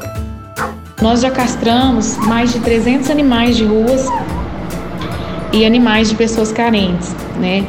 Nós 1.00 1.20
já 1.20 1.30
castramos 1.30 2.16
mais 2.16 2.52
de 2.52 2.60
300 2.60 3.10
animais 3.10 3.56
de 3.56 3.64
ruas 3.64 4.06
e 5.52 5.64
animais 5.64 6.08
de 6.08 6.14
pessoas 6.14 6.52
carentes, 6.52 7.14
né? 7.40 7.64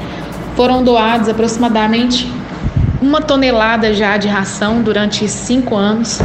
Foram 0.55 0.83
doados 0.83 1.29
aproximadamente 1.29 2.29
uma 3.01 3.21
tonelada 3.21 3.93
já 3.93 4.17
de 4.17 4.27
ração 4.27 4.81
durante 4.81 5.27
cinco 5.29 5.75
anos. 5.75 6.19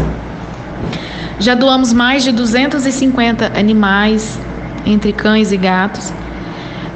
Já 1.38 1.54
doamos 1.54 1.92
mais 1.92 2.24
de 2.24 2.32
250 2.32 3.58
animais, 3.58 4.38
entre 4.84 5.12
cães 5.12 5.52
e 5.52 5.56
gatos. 5.56 6.12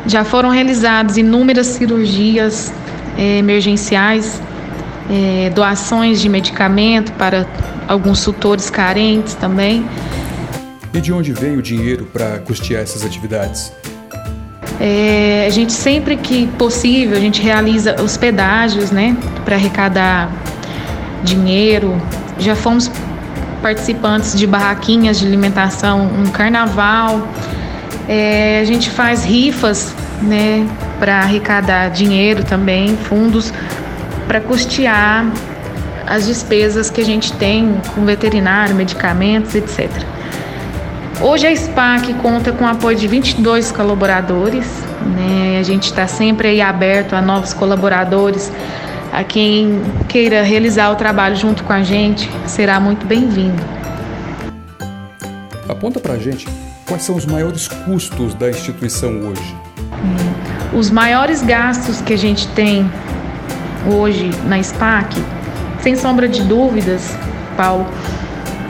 Já 0.08 0.24
foram 0.24 0.48
realizadas 0.48 1.18
inúmeras 1.18 1.66
cirurgias 1.66 2.72
eh, 3.18 3.38
emergenciais, 3.38 4.40
eh, 5.10 5.52
doações 5.54 6.18
de 6.18 6.30
medicamento 6.30 7.12
para 7.12 7.46
alguns 7.86 8.24
tutores 8.24 8.70
carentes 8.70 9.34
também. 9.34 9.84
E 10.94 11.00
de 11.00 11.12
onde 11.12 11.34
vem 11.34 11.58
o 11.58 11.62
dinheiro 11.62 12.06
para 12.06 12.38
custear 12.38 12.82
essas 12.82 13.04
atividades? 13.04 13.70
É, 14.80 15.44
a 15.46 15.50
gente 15.50 15.72
sempre 15.72 16.16
que 16.16 16.46
possível 16.58 17.16
a 17.16 17.20
gente 17.20 17.42
realiza 17.42 18.00
os 18.00 18.16
pedágios, 18.16 18.90
né, 18.90 19.14
para 19.44 19.56
arrecadar 19.56 20.30
dinheiro. 21.22 22.00
Já 22.38 22.56
fomos 22.56 22.90
participantes 23.60 24.34
de 24.34 24.46
barraquinhas 24.46 25.18
de 25.18 25.26
alimentação, 25.26 26.06
um 26.06 26.30
carnaval. 26.30 27.28
É, 28.08 28.60
a 28.60 28.64
gente 28.64 28.88
faz 28.88 29.22
rifas, 29.22 29.94
né, 30.22 30.66
para 30.98 31.20
arrecadar 31.20 31.90
dinheiro 31.90 32.42
também, 32.42 32.96
fundos 32.96 33.52
para 34.26 34.40
custear 34.40 35.26
as 36.06 36.26
despesas 36.26 36.88
que 36.88 37.02
a 37.02 37.04
gente 37.04 37.32
tem 37.34 37.78
com 37.94 38.04
veterinário, 38.04 38.74
medicamentos, 38.74 39.54
etc. 39.54 39.90
Hoje 41.20 41.46
a 41.46 41.54
SPAC 41.54 42.14
conta 42.14 42.50
com 42.52 42.64
o 42.64 42.66
apoio 42.66 42.96
de 42.96 43.06
22 43.06 43.70
colaboradores, 43.72 44.66
né? 45.16 45.58
A 45.58 45.62
gente 45.62 45.84
está 45.84 46.06
sempre 46.06 46.48
aí 46.48 46.62
aberto 46.62 47.14
a 47.14 47.20
novos 47.20 47.52
colaboradores, 47.52 48.50
a 49.12 49.22
quem 49.22 49.82
queira 50.08 50.42
realizar 50.42 50.90
o 50.90 50.96
trabalho 50.96 51.36
junto 51.36 51.62
com 51.64 51.72
a 51.72 51.82
gente, 51.82 52.30
será 52.46 52.80
muito 52.80 53.04
bem-vindo. 53.04 53.62
Aponta 55.68 56.00
para 56.00 56.14
a 56.14 56.18
gente 56.18 56.46
quais 56.88 57.02
são 57.02 57.14
os 57.14 57.26
maiores 57.26 57.68
custos 57.68 58.34
da 58.34 58.48
instituição 58.48 59.10
hoje. 59.20 59.56
Os 60.72 60.90
maiores 60.90 61.42
gastos 61.42 62.00
que 62.00 62.14
a 62.14 62.18
gente 62.18 62.48
tem 62.48 62.90
hoje 63.86 64.30
na 64.46 64.60
SPAC, 64.62 65.22
sem 65.80 65.94
sombra 65.94 66.26
de 66.26 66.42
dúvidas, 66.42 67.14
Paulo, 67.56 67.86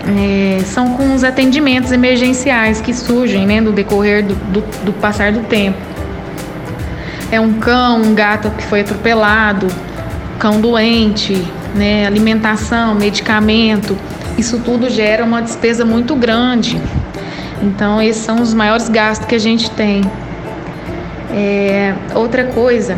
é, 0.07 0.63
são 0.65 0.95
com 0.95 1.15
os 1.15 1.23
atendimentos 1.23 1.93
emergenciais 1.93 2.81
que 2.81 2.93
surgem 2.93 3.47
né, 3.47 3.61
no 3.61 3.73
decorrer 3.73 4.25
do, 4.25 4.35
do, 4.35 4.61
do 4.85 4.93
passar 4.95 5.33
do 5.33 5.41
tempo. 5.41 5.79
É 7.31 7.39
um 7.39 7.55
cão, 7.55 8.03
um 8.03 8.15
gato 8.15 8.51
que 8.51 8.65
foi 8.65 8.81
atropelado, 8.81 9.69
cão 10.39 10.61
doente, 10.61 11.35
né, 11.75 12.07
alimentação, 12.07 12.95
medicamento, 12.95 13.97
isso 14.39 14.61
tudo 14.61 14.89
gera 14.89 15.25
uma 15.25 15.43
despesa 15.43 15.85
muito 15.85 16.15
grande. 16.15 16.81
Então, 17.63 18.01
esses 18.01 18.23
são 18.23 18.41
os 18.41 18.55
maiores 18.55 18.89
gastos 18.89 19.27
que 19.27 19.35
a 19.35 19.39
gente 19.39 19.71
tem. 19.71 20.03
É, 21.31 21.95
outra 22.15 22.45
coisa, 22.45 22.97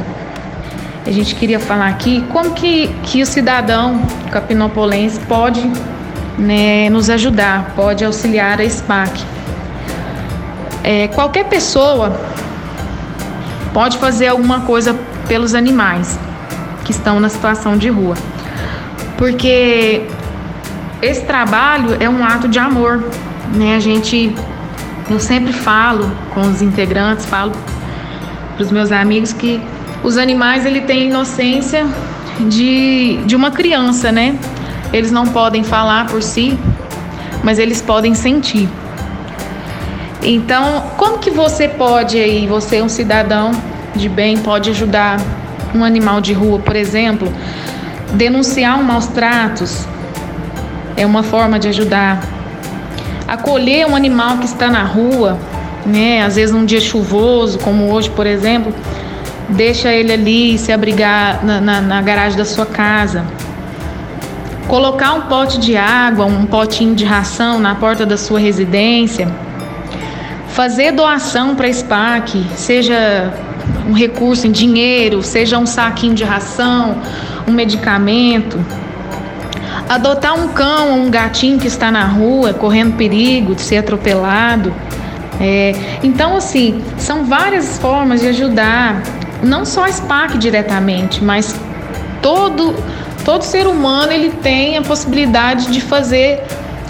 a 1.06 1.10
gente 1.10 1.34
queria 1.34 1.58
falar 1.58 1.88
aqui, 1.88 2.24
como 2.30 2.52
que, 2.52 2.88
que 3.02 3.22
o 3.22 3.26
cidadão 3.26 4.00
capinopolense 4.30 5.18
pode 5.20 5.60
né, 6.38 6.88
nos 6.90 7.10
ajudar, 7.10 7.72
pode 7.74 8.04
auxiliar 8.04 8.60
a 8.60 8.68
SPAC. 8.68 9.24
É, 10.82 11.08
qualquer 11.08 11.44
pessoa 11.44 12.18
pode 13.72 13.98
fazer 13.98 14.28
alguma 14.28 14.60
coisa 14.60 14.96
pelos 15.28 15.54
animais 15.54 16.18
que 16.84 16.92
estão 16.92 17.20
na 17.20 17.28
situação 17.28 17.76
de 17.76 17.88
rua, 17.88 18.16
porque 19.16 20.06
esse 21.02 21.24
trabalho 21.24 21.96
é 22.00 22.08
um 22.08 22.24
ato 22.24 22.48
de 22.48 22.58
amor, 22.58 23.04
né? 23.54 23.76
A 23.76 23.80
gente, 23.80 24.34
eu 25.10 25.20
sempre 25.20 25.52
falo 25.52 26.10
com 26.32 26.40
os 26.40 26.62
integrantes, 26.62 27.26
falo 27.26 27.52
para 28.54 28.62
os 28.62 28.70
meus 28.70 28.92
amigos 28.92 29.32
que 29.32 29.60
os 30.02 30.16
animais 30.16 30.64
ele 30.64 30.80
têm 30.82 31.08
inocência 31.08 31.86
de, 32.48 33.18
de 33.26 33.36
uma 33.36 33.50
criança, 33.50 34.10
né? 34.10 34.38
Eles 34.92 35.10
não 35.10 35.26
podem 35.26 35.62
falar 35.62 36.06
por 36.06 36.22
si, 36.22 36.58
mas 37.42 37.58
eles 37.58 37.82
podem 37.82 38.14
sentir. 38.14 38.68
Então, 40.22 40.84
como 40.96 41.18
que 41.18 41.30
você 41.30 41.68
pode 41.68 42.18
aí, 42.18 42.46
você 42.46 42.76
é 42.76 42.82
um 42.82 42.88
cidadão 42.88 43.50
de 43.94 44.08
bem, 44.08 44.38
pode 44.38 44.70
ajudar 44.70 45.18
um 45.74 45.84
animal 45.84 46.20
de 46.20 46.32
rua, 46.32 46.58
por 46.58 46.76
exemplo, 46.76 47.32
denunciar 48.14 48.78
um 48.78 48.82
maus 48.82 49.06
tratos 49.08 49.86
é 50.96 51.06
uma 51.06 51.22
forma 51.22 51.58
de 51.58 51.68
ajudar. 51.68 52.20
Acolher 53.30 53.86
um 53.86 53.96
animal 53.96 54.38
que 54.38 54.44
está 54.44 54.68
na 54.68 54.82
rua, 54.82 55.38
né? 55.86 56.22
Às 56.22 56.36
vezes 56.36 56.54
num 56.54 56.66
dia 56.66 56.80
chuvoso, 56.80 57.58
como 57.60 57.90
hoje, 57.90 58.10
por 58.10 58.26
exemplo, 58.26 58.74
deixa 59.48 59.90
ele 59.90 60.12
ali 60.12 60.58
se 60.58 60.70
abrigar 60.70 61.42
na, 61.42 61.60
na, 61.60 61.80
na 61.80 62.02
garagem 62.02 62.36
da 62.36 62.44
sua 62.44 62.66
casa 62.66 63.24
colocar 64.70 65.14
um 65.14 65.22
pote 65.22 65.58
de 65.58 65.76
água, 65.76 66.24
um 66.26 66.46
potinho 66.46 66.94
de 66.94 67.04
ração 67.04 67.58
na 67.58 67.74
porta 67.74 68.06
da 68.06 68.16
sua 68.16 68.38
residência, 68.38 69.26
fazer 70.46 70.92
doação 70.92 71.56
para 71.56 71.66
a 71.66 71.72
SPAC, 71.72 72.40
seja 72.54 73.32
um 73.88 73.92
recurso 73.92 74.46
em 74.46 74.52
dinheiro, 74.52 75.24
seja 75.24 75.58
um 75.58 75.66
saquinho 75.66 76.14
de 76.14 76.22
ração, 76.22 77.02
um 77.48 77.50
medicamento. 77.50 78.64
Adotar 79.90 80.34
um 80.34 80.48
cão 80.48 80.92
ou 80.92 80.98
um 80.98 81.10
gatinho 81.10 81.58
que 81.58 81.66
está 81.66 81.90
na 81.90 82.04
rua 82.04 82.54
correndo 82.54 82.96
perigo 82.96 83.56
de 83.56 83.60
ser 83.60 83.78
atropelado. 83.78 84.72
É, 85.40 85.74
então, 86.00 86.36
assim, 86.36 86.80
são 86.96 87.24
várias 87.24 87.76
formas 87.78 88.20
de 88.20 88.28
ajudar, 88.28 89.02
não 89.42 89.64
só 89.64 89.86
a 89.86 89.88
SPAC 89.90 90.38
diretamente, 90.38 91.24
mas 91.24 91.52
todo 92.22 92.72
todo 93.24 93.42
ser 93.42 93.66
humano 93.66 94.12
ele 94.12 94.30
tem 94.30 94.76
a 94.76 94.82
possibilidade 94.82 95.72
de 95.72 95.80
fazer 95.80 96.40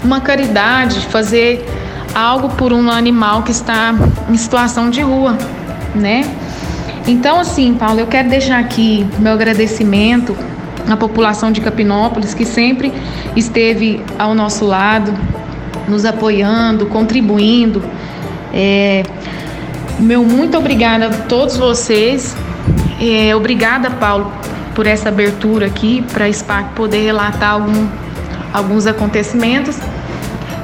uma 0.03 0.21
caridade, 0.21 1.01
de 1.01 1.07
fazer 1.07 1.65
algo 2.13 2.49
por 2.49 2.71
um 2.71 2.89
animal 2.89 3.43
que 3.43 3.51
está 3.51 3.95
em 4.29 4.37
situação 4.37 4.89
de 4.89 5.01
rua, 5.01 5.37
né? 5.95 6.29
Então, 7.07 7.39
assim, 7.39 7.73
Paulo, 7.73 7.99
eu 7.99 8.07
quero 8.07 8.29
deixar 8.29 8.59
aqui 8.59 9.07
meu 9.17 9.33
agradecimento 9.33 10.35
à 10.89 10.97
população 10.97 11.51
de 11.51 11.61
Capinópolis 11.61 12.33
que 12.33 12.45
sempre 12.45 12.93
esteve 13.35 14.03
ao 14.17 14.33
nosso 14.33 14.65
lado, 14.65 15.13
nos 15.87 16.05
apoiando, 16.05 16.85
contribuindo. 16.87 17.83
É, 18.53 19.03
meu 19.99 20.23
muito 20.23 20.57
obrigada 20.57 21.07
a 21.07 21.09
todos 21.27 21.57
vocês. 21.57 22.35
É, 22.99 23.35
obrigada, 23.35 23.89
Paulo, 23.89 24.31
por 24.75 24.85
essa 24.85 25.09
abertura 25.09 25.65
aqui 25.65 26.03
para 26.13 26.25
a 26.25 26.33
SPAC 26.33 26.73
poder 26.75 27.03
relatar 27.03 27.51
algum, 27.51 27.87
alguns 28.53 28.87
acontecimentos. 28.87 29.77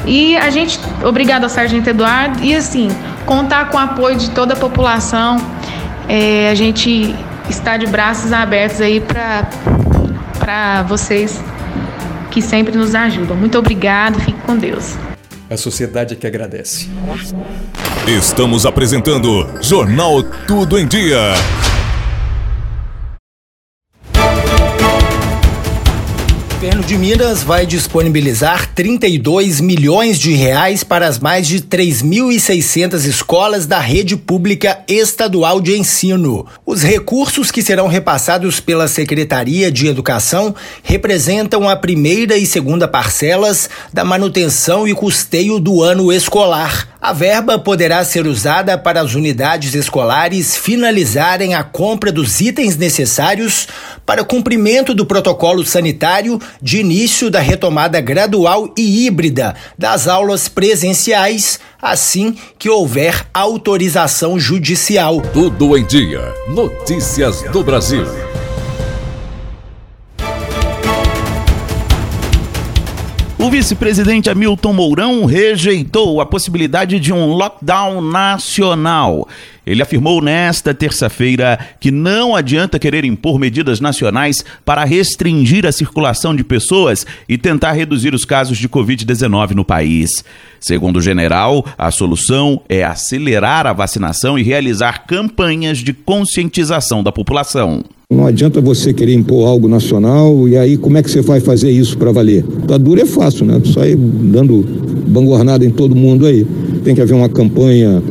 E 0.05 0.37
a 0.37 0.49
gente, 0.49 0.79
obrigado 1.03 1.43
ao 1.43 1.49
Sargento 1.49 1.89
Eduardo, 1.89 2.41
e 2.41 2.55
assim, 2.55 2.89
contar 3.25 3.69
com 3.69 3.77
o 3.77 3.79
apoio 3.79 4.15
de 4.15 4.29
toda 4.29 4.53
a 4.53 4.57
população. 4.57 5.37
É, 6.07 6.49
a 6.49 6.55
gente 6.55 7.13
está 7.49 7.75
de 7.75 7.85
braços 7.87 8.31
abertos 8.31 8.79
aí 8.79 9.01
para 9.01 9.47
vocês 10.87 11.41
que 12.31 12.41
sempre 12.41 12.77
nos 12.77 12.95
ajudam. 12.95 13.35
Muito 13.35 13.57
obrigado, 13.57 14.19
fique 14.19 14.39
com 14.41 14.57
Deus. 14.57 14.95
A 15.49 15.57
sociedade 15.57 16.13
é 16.13 16.17
que 16.17 16.27
agradece. 16.27 16.89
Estamos 18.05 18.65
apresentando 18.65 19.47
Jornal 19.61 20.23
Tudo 20.45 20.77
em 20.77 20.85
Dia. 20.85 21.33
Governo 26.57 26.81
de 26.81 26.97
Minas 26.97 27.43
vai 27.43 27.67
disponibilizar 27.67 28.73
32 28.73 29.61
milhões 29.61 30.17
de 30.17 30.33
reais 30.33 30.83
para 30.83 31.07
as 31.07 31.19
mais 31.19 31.47
de 31.47 31.61
3.600 31.61 33.05
escolas 33.05 33.67
da 33.67 33.79
rede 33.79 34.17
pública 34.17 34.79
estadual 34.87 35.61
de 35.61 35.77
ensino. 35.77 36.47
Os 36.65 36.81
recursos 36.81 37.51
que 37.51 37.61
serão 37.61 37.85
repassados 37.85 38.59
pela 38.59 38.87
Secretaria 38.87 39.71
de 39.71 39.85
Educação 39.85 40.55
representam 40.81 41.69
a 41.69 41.75
primeira 41.75 42.35
e 42.35 42.45
segunda 42.47 42.87
parcelas 42.87 43.69
da 43.93 44.03
manutenção 44.03 44.87
e 44.87 44.95
custeio 44.95 45.59
do 45.59 45.83
ano 45.83 46.11
escolar. 46.11 46.96
A 47.07 47.13
verba 47.13 47.57
poderá 47.57 48.03
ser 48.03 48.27
usada 48.27 48.77
para 48.77 48.99
as 48.99 49.15
unidades 49.15 49.73
escolares 49.73 50.57
finalizarem 50.57 51.55
a 51.55 51.63
compra 51.63 52.11
dos 52.11 52.41
itens 52.41 52.75
necessários 52.75 53.65
para 54.05 54.25
cumprimento 54.25 54.93
do 54.93 55.05
protocolo 55.05 55.65
sanitário 55.65 56.37
de 56.61 56.81
início 56.81 57.31
da 57.31 57.39
retomada 57.39 58.01
gradual 58.01 58.73
e 58.77 59.07
híbrida 59.07 59.55
das 59.77 60.05
aulas 60.05 60.49
presenciais, 60.49 61.61
assim 61.81 62.35
que 62.59 62.69
houver 62.69 63.25
autorização 63.33 64.37
judicial. 64.37 65.21
Tudo 65.31 65.77
em 65.77 65.85
dia. 65.85 66.33
Notícias 66.49 67.41
do 67.53 67.63
Brasil. 67.63 68.05
O 73.47 73.49
vice-presidente 73.49 74.29
Hamilton 74.29 74.73
Mourão 74.73 75.23
rejeitou 75.23 76.19
a 76.19 76.25
possibilidade 76.25 76.99
de 76.99 77.13
um 77.13 77.27
lockdown 77.27 78.01
nacional. 78.01 79.25
Ele 79.67 79.81
afirmou 79.81 80.21
nesta 80.21 80.73
terça-feira 80.73 81.59
que 81.77 81.91
não 81.91 82.33
adianta 82.33 82.79
querer 82.79 83.03
impor 83.03 83.37
medidas 83.37 83.81
nacionais 83.81 84.43
para 84.63 84.85
restringir 84.85 85.65
a 85.65 85.73
circulação 85.73 86.33
de 86.33 86.43
pessoas 86.43 87.05
e 87.27 87.37
tentar 87.37 87.73
reduzir 87.73 88.13
os 88.13 88.23
casos 88.23 88.57
de 88.57 88.69
Covid-19 88.69 89.51
no 89.51 89.65
país. 89.65 90.23
Segundo 90.59 90.97
o 90.97 91.01
general, 91.01 91.65
a 91.77 91.91
solução 91.91 92.61
é 92.69 92.85
acelerar 92.85 93.67
a 93.67 93.73
vacinação 93.73 94.39
e 94.39 94.43
realizar 94.43 95.05
campanhas 95.05 95.79
de 95.79 95.91
conscientização 95.91 97.03
da 97.03 97.11
população. 97.11 97.83
Não 98.09 98.25
adianta 98.25 98.61
você 98.61 98.93
querer 98.93 99.15
impor 99.15 99.45
algo 99.49 99.67
nacional 99.67 100.47
e 100.47 100.55
aí 100.55 100.77
como 100.77 100.97
é 100.97 101.03
que 101.03 101.11
você 101.11 101.21
vai 101.21 101.41
fazer 101.41 101.69
isso 101.69 101.97
para 101.97 102.09
valer? 102.09 102.41
Tá 102.65 102.77
duro 102.77 103.01
é 103.01 103.05
fácil, 103.05 103.45
né? 103.45 103.61
Sair 103.73 103.97
dando 103.97 104.63
bangornada 105.09 105.65
em 105.65 105.69
todo 105.69 105.93
mundo 105.93 106.25
aí. 106.25 106.47
Tem 106.85 106.95
que 106.95 107.01
haver 107.01 107.15
uma 107.15 107.27
campanha 107.27 108.01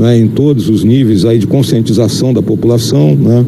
né, 0.00 0.16
em 0.16 0.26
todos 0.26 0.70
os 0.70 0.82
níveis 0.82 1.26
aí 1.26 1.38
de 1.38 1.46
conscientização 1.46 2.32
da 2.32 2.40
população, 2.40 3.14
né? 3.14 3.44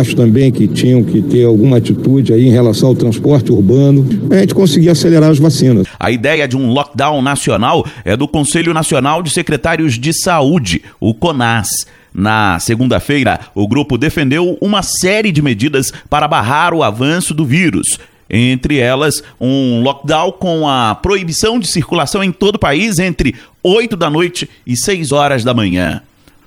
Acho 0.00 0.16
também 0.16 0.50
que 0.50 0.66
tinham 0.66 1.04
que 1.04 1.20
ter 1.20 1.44
alguma 1.44 1.76
atitude 1.76 2.32
aí 2.32 2.46
em 2.46 2.50
relação 2.50 2.88
ao 2.88 2.94
transporte 2.94 3.52
urbano, 3.52 4.06
a 4.30 4.38
gente 4.38 4.54
conseguir 4.54 4.88
acelerar 4.88 5.30
as 5.30 5.38
vacinas. 5.38 5.86
A 6.00 6.10
ideia 6.10 6.48
de 6.48 6.56
um 6.56 6.72
lockdown 6.72 7.20
nacional 7.20 7.84
é 8.04 8.16
do 8.16 8.26
Conselho 8.26 8.72
Nacional 8.72 9.22
de 9.22 9.30
Secretários 9.30 9.98
de 9.98 10.12
Saúde, 10.14 10.82
o 10.98 11.12
CONAS. 11.12 11.68
Na 12.14 12.58
segunda-feira, 12.58 13.40
o 13.54 13.66
grupo 13.66 13.98
defendeu 13.98 14.56
uma 14.60 14.82
série 14.82 15.32
de 15.32 15.42
medidas 15.42 15.92
para 16.08 16.28
barrar 16.28 16.72
o 16.72 16.82
avanço 16.82 17.34
do 17.34 17.44
vírus. 17.44 17.98
Entre 18.32 18.78
elas, 18.78 19.22
um 19.38 19.82
lockdown 19.82 20.32
com 20.32 20.66
a 20.66 20.94
proibição 20.94 21.58
de 21.58 21.66
circulação 21.66 22.24
em 22.24 22.32
todo 22.32 22.56
o 22.56 22.58
país 22.58 22.98
entre 22.98 23.34
8 23.62 23.94
da 23.94 24.08
noite 24.08 24.48
e 24.66 24.74
6 24.74 25.12
horas 25.12 25.44
da 25.44 25.52
manhã. 25.52 26.00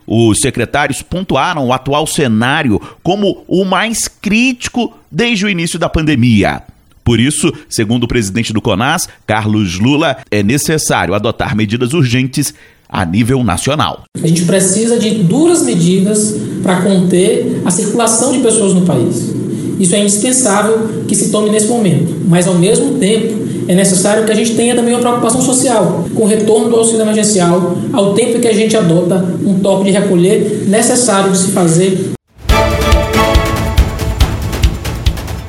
Os 0.07 0.39
secretários 0.39 1.03
pontuaram 1.03 1.67
o 1.67 1.73
atual 1.73 2.07
cenário 2.07 2.81
como 3.03 3.43
o 3.47 3.63
mais 3.63 4.07
crítico 4.07 4.93
desde 5.11 5.45
o 5.45 5.49
início 5.49 5.77
da 5.77 5.87
pandemia. 5.87 6.63
Por 7.03 7.19
isso, 7.19 7.53
segundo 7.69 8.05
o 8.05 8.07
presidente 8.07 8.51
do 8.51 8.61
CONAS, 8.61 9.07
Carlos 9.27 9.77
Lula, 9.77 10.17
é 10.31 10.41
necessário 10.41 11.13
adotar 11.13 11.55
medidas 11.55 11.93
urgentes 11.93 12.51
a 12.89 13.05
nível 13.05 13.43
nacional. 13.43 14.05
A 14.15 14.27
gente 14.27 14.43
precisa 14.45 14.97
de 14.97 15.23
duras 15.23 15.63
medidas 15.63 16.35
para 16.63 16.81
conter 16.81 17.61
a 17.63 17.69
circulação 17.69 18.31
de 18.31 18.39
pessoas 18.39 18.73
no 18.73 18.85
país. 18.85 19.44
Isso 19.79 19.95
é 19.95 19.99
indispensável 19.99 20.89
que 21.07 21.15
se 21.15 21.29
tome 21.29 21.49
nesse 21.49 21.67
momento, 21.67 22.15
mas 22.27 22.47
ao 22.47 22.55
mesmo 22.55 22.97
tempo 22.97 23.45
é 23.67 23.75
necessário 23.75 24.25
que 24.25 24.31
a 24.31 24.35
gente 24.35 24.55
tenha 24.55 24.75
também 24.75 24.93
uma 24.93 25.01
preocupação 25.01 25.41
social 25.41 26.05
com 26.13 26.23
o 26.23 26.27
retorno 26.27 26.69
do 26.69 26.75
auxílio 26.75 27.01
emergencial, 27.01 27.77
ao 27.91 28.13
tempo 28.13 28.39
que 28.39 28.47
a 28.47 28.53
gente 28.53 28.77
adota 28.77 29.25
um 29.45 29.55
toque 29.59 29.85
de 29.85 29.91
recolher 29.91 30.65
necessário 30.67 31.31
de 31.31 31.37
se 31.37 31.47
fazer 31.51 32.14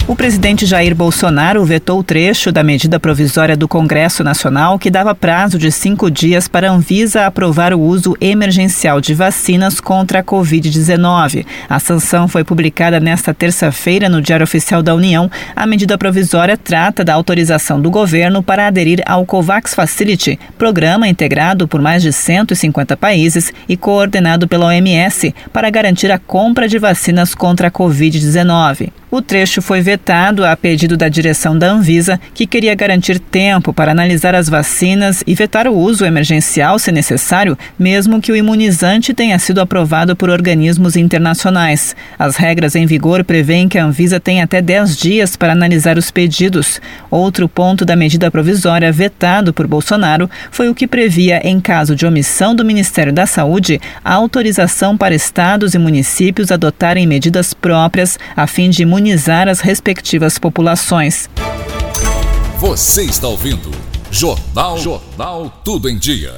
O 0.08 0.14
presidente 0.14 0.64
Jair 0.66 0.94
Bolsonaro 0.94 1.64
vetou 1.64 1.98
o 1.98 2.04
trecho 2.04 2.52
da 2.52 2.62
medida 2.62 3.00
provisória 3.00 3.56
do 3.56 3.66
Congresso 3.66 4.22
Nacional 4.22 4.78
que 4.78 4.88
dava 4.88 5.16
prazo 5.16 5.58
de 5.58 5.72
cinco 5.72 6.08
dias 6.08 6.46
para 6.46 6.70
a 6.70 6.72
Anvisa 6.72 7.26
aprovar 7.26 7.74
o 7.74 7.80
uso 7.80 8.16
emergencial 8.20 9.00
de 9.00 9.12
vacinas 9.14 9.80
contra 9.80 10.20
a 10.20 10.22
Covid-19. 10.22 11.44
A 11.68 11.80
sanção 11.80 12.28
foi 12.28 12.44
publicada 12.44 13.00
nesta 13.00 13.34
terça-feira 13.34 14.08
no 14.08 14.22
Diário 14.22 14.44
Oficial 14.44 14.80
da 14.80 14.94
União. 14.94 15.28
A 15.56 15.66
medida 15.66 15.98
provisória 15.98 16.56
trata 16.56 17.02
da 17.02 17.12
autorização 17.12 17.80
do 17.80 17.90
governo 17.90 18.44
para 18.44 18.68
aderir 18.68 19.02
ao 19.06 19.26
COVAX 19.26 19.74
Facility, 19.74 20.38
programa 20.56 21.08
integrado 21.08 21.66
por 21.66 21.82
mais 21.82 22.00
de 22.00 22.12
150 22.12 22.96
países 22.96 23.52
e 23.68 23.76
coordenado 23.76 24.46
pela 24.46 24.66
OMS 24.66 25.34
para 25.52 25.68
garantir 25.68 26.12
a 26.12 26.18
compra 26.18 26.68
de 26.68 26.78
vacinas 26.78 27.34
contra 27.34 27.66
a 27.66 27.72
Covid-19. 27.72 28.92
O 29.16 29.22
trecho 29.22 29.62
foi 29.62 29.80
vetado 29.80 30.44
a 30.44 30.54
pedido 30.54 30.94
da 30.94 31.08
direção 31.08 31.58
da 31.58 31.70
Anvisa, 31.70 32.20
que 32.34 32.46
queria 32.46 32.74
garantir 32.74 33.18
tempo 33.18 33.72
para 33.72 33.90
analisar 33.90 34.34
as 34.34 34.46
vacinas 34.46 35.24
e 35.26 35.34
vetar 35.34 35.66
o 35.66 35.74
uso 35.74 36.04
emergencial, 36.04 36.78
se 36.78 36.92
necessário, 36.92 37.56
mesmo 37.78 38.20
que 38.20 38.30
o 38.30 38.36
imunizante 38.36 39.14
tenha 39.14 39.38
sido 39.38 39.62
aprovado 39.62 40.14
por 40.14 40.28
organismos 40.28 40.96
internacionais. 40.96 41.96
As 42.18 42.36
regras 42.36 42.76
em 42.76 42.84
vigor 42.84 43.24
prevêem 43.24 43.70
que 43.70 43.78
a 43.78 43.86
Anvisa 43.86 44.20
tem 44.20 44.42
até 44.42 44.60
10 44.60 44.94
dias 44.98 45.34
para 45.34 45.54
analisar 45.54 45.96
os 45.96 46.10
pedidos. 46.10 46.78
Outro 47.10 47.48
ponto 47.48 47.86
da 47.86 47.96
medida 47.96 48.30
provisória 48.30 48.92
vetado 48.92 49.50
por 49.50 49.66
Bolsonaro 49.66 50.28
foi 50.50 50.68
o 50.68 50.74
que 50.74 50.86
previa, 50.86 51.40
em 51.42 51.58
caso 51.58 51.96
de 51.96 52.04
omissão 52.04 52.54
do 52.54 52.66
Ministério 52.66 53.14
da 53.14 53.24
Saúde, 53.24 53.80
a 54.04 54.12
autorização 54.12 54.94
para 54.94 55.14
estados 55.14 55.72
e 55.72 55.78
municípios 55.78 56.52
adotarem 56.52 57.06
medidas 57.06 57.54
próprias 57.54 58.18
a 58.36 58.46
fim 58.46 58.68
de 58.68 58.82
imunizar 58.82 59.05
as 59.12 59.60
respectivas 59.60 60.38
populações. 60.38 61.28
Você 62.58 63.02
está 63.02 63.28
ouvindo 63.28 63.70
Jornal 64.10 64.78
Jornal 64.78 65.50
Tudo 65.64 65.88
em 65.88 65.98
Dia. 65.98 66.32